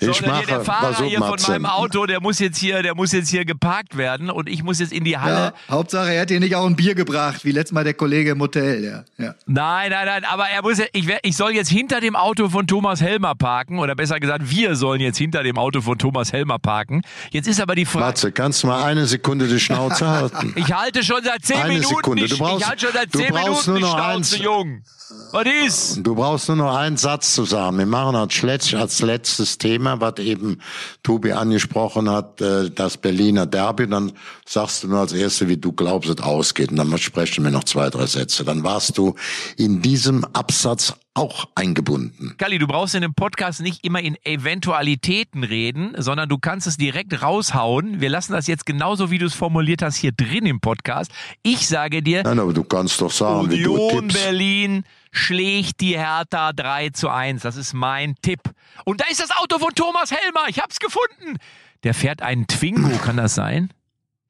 [0.00, 2.82] so, Ich hier der mache- Fahrer auf, hier von meinem Auto, der muss jetzt hier,
[2.82, 5.34] der muss jetzt hier geparkt werden und ich muss jetzt in die Halle.
[5.36, 8.30] ja, Hauptsache, er hat dir nicht auch ein Bier gebracht, wie letztes Mal der Kollege
[8.32, 8.82] im Hotel.
[8.84, 9.34] Ja, ja.
[9.46, 12.66] Nein, nein, nein, aber er muss, ja- ich, ich soll jetzt hinter dem Auto von
[12.66, 16.58] Thomas Helmer parken oder besser gesagt, wir sollen jetzt hinter dem Auto von Thomas Helmer
[16.58, 17.02] parken.
[17.30, 20.52] Jetzt ist aber die Frage, Matze, kannst du mal eine Sekunde die Schnauze halten?
[20.56, 23.32] ich halte schon seit zehn Eine Minuten Sekunde, du brauchst- ich halte schon seit zehn
[23.32, 24.38] Minuten nur die Schnauze, eins.
[24.38, 24.82] Jung.
[25.08, 26.00] Was ist?
[26.02, 27.78] Du brauchst nur noch einen Satz zu sagen.
[27.78, 30.60] Wir machen als, letzt, als letztes Thema, was eben
[31.04, 33.86] Tobi angesprochen hat, äh, das Berliner Derby.
[33.86, 34.12] Dann
[34.48, 36.70] sagst du nur als Erste, wie du glaubst, es ausgeht.
[36.70, 38.44] Und dann sprechen wir noch zwei, drei Sätze.
[38.44, 39.14] Dann warst du
[39.56, 42.34] in diesem Absatz auch eingebunden.
[42.36, 46.76] Kalli, du brauchst in dem Podcast nicht immer in Eventualitäten reden, sondern du kannst es
[46.76, 48.00] direkt raushauen.
[48.00, 51.10] Wir lassen das jetzt genauso, wie du es formuliert hast, hier drin im Podcast.
[51.42, 54.24] Ich sage dir, Nein, aber du kannst doch sagen, wie du Union tippst.
[54.24, 57.42] Berlin schlägt die Hertha 3 zu 1.
[57.42, 58.40] Das ist mein Tipp.
[58.84, 60.48] Und da ist das Auto von Thomas Helmer.
[60.48, 61.38] Ich hab's gefunden.
[61.82, 63.70] Der fährt einen Twingo, kann das sein?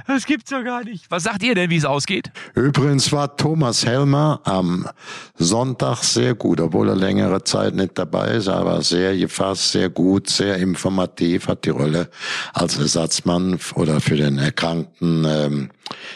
[0.08, 1.10] Das gibt's doch gar nicht.
[1.10, 2.32] Was sagt ihr denn, wie es ausgeht?
[2.56, 4.88] Übrigens war Thomas Helmer am
[5.36, 10.30] Sonntag sehr gut, obwohl er längere Zeit nicht dabei ist, aber sehr gefasst, sehr gut,
[10.30, 12.10] sehr informativ, hat die Rolle
[12.54, 15.72] als Ersatzmann oder für den Erkrankten, ähm,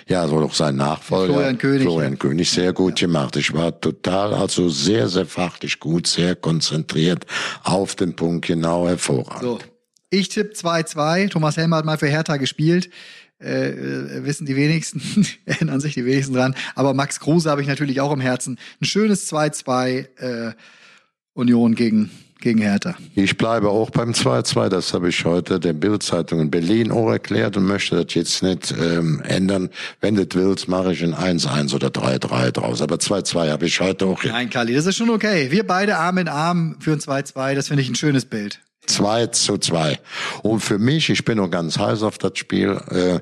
[0.07, 1.33] ja, so doch sein Nachfolger.
[1.33, 1.81] Florian König.
[1.81, 3.35] Florian König, sehr gut gemacht.
[3.35, 7.25] Ich war total, also sehr, sehr fachlich gut, sehr konzentriert,
[7.63, 9.41] auf den Punkt genau hervorragend.
[9.41, 9.59] So.
[10.09, 11.29] Ich tippe 2-2.
[11.29, 12.89] Thomas Helmer hat mal für Hertha gespielt.
[13.39, 16.55] Äh, äh, wissen die wenigsten, erinnern sich die wenigsten dran.
[16.75, 18.57] Aber Max Kruse habe ich natürlich auch im Herzen.
[18.81, 20.53] Ein schönes 2-2 äh,
[21.33, 22.95] Union gegen, gegen Hertha.
[23.13, 24.69] Ich bleibe auch beim 2-2.
[24.69, 28.73] Das habe ich heute der Bildzeitung in Berlin auch erklärt und möchte das jetzt nicht
[28.79, 29.69] ähm, ändern.
[30.01, 32.81] Wenn du das willst, mache ich ein 1-1 oder 3-3 draus.
[32.81, 34.23] Aber 2-2 habe ich heute auch.
[34.23, 35.51] Nein, Kali, das ist schon okay.
[35.51, 37.53] Wir beide Arm in Arm für ein 2-2.
[37.53, 38.61] Das finde ich ein schönes Bild.
[38.87, 39.99] 2 zu 2.
[40.43, 43.19] Und für mich, ich bin noch ganz heiß auf das Spiel, äh,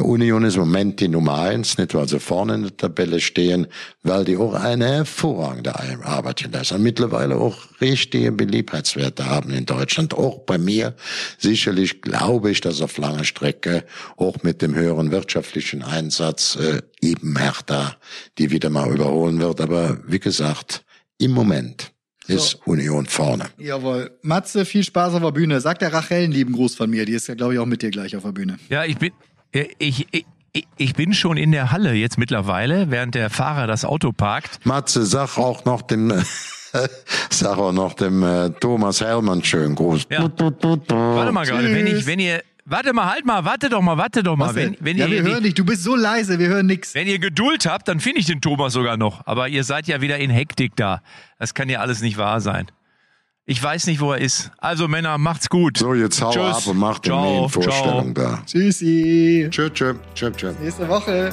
[0.00, 3.66] Union ist im Moment die Nummer eins, nicht weil sie vorne in der Tabelle stehen,
[4.02, 5.74] weil die auch eine hervorragende
[6.04, 6.82] Arbeit hinterlassen.
[6.82, 10.12] Mittlerweile auch richtige Beliebtheitswerte haben in Deutschland.
[10.12, 10.94] Auch bei mir.
[11.38, 13.84] Sicherlich glaube ich, dass auf lange Strecke
[14.18, 17.96] auch mit dem höheren wirtschaftlichen Einsatz äh, eben Hertha
[18.38, 19.60] die wieder mal überholen wird.
[19.60, 20.84] Aber wie gesagt,
[21.18, 21.91] im Moment
[22.28, 23.46] ist Union vorne.
[23.58, 24.10] Jawohl.
[24.22, 25.60] Matze, viel Spaß auf der Bühne.
[25.60, 27.04] Sag der Rachel einen lieben Gruß von mir.
[27.04, 28.58] Die ist ja, glaube ich, auch mit dir gleich auf der Bühne.
[28.68, 29.12] Ja, ich bin,
[29.78, 34.12] ich, ich, ich bin schon in der Halle jetzt mittlerweile, während der Fahrer das Auto
[34.12, 34.64] parkt.
[34.64, 36.12] Matze, sag auch noch dem,
[37.30, 40.06] sag auch noch dem äh, Thomas Hellmann schönen Gruß.
[40.10, 40.22] Ja.
[40.22, 42.42] Warte mal gerade, wenn ich, wenn ihr,
[42.72, 44.48] warte mal, halt mal, warte doch mal, warte doch mal.
[44.48, 45.54] Was Wenn, wenn ja, ihr, wir hören dich.
[45.54, 46.94] Du bist so leise, wir hören nix.
[46.94, 49.24] wenn ihr Geduld habt, dann finde ich den Thomas sogar noch.
[49.26, 51.02] Aber ihr seid ja wieder in Hektik da.
[51.38, 52.66] Das kann ja alles nicht wahr sein.
[53.44, 54.50] Ich weiß nicht, wo er ist.
[54.58, 55.78] Also Männer, macht's gut.
[55.78, 56.56] So, jetzt hau Tschüss.
[56.56, 58.42] ab und mach die Ciao, Medienvorstellung da.
[58.46, 59.48] Tschüssi.
[59.50, 60.52] Tschö, tschö, tschö, tschö.
[60.60, 61.32] Nächste Woche.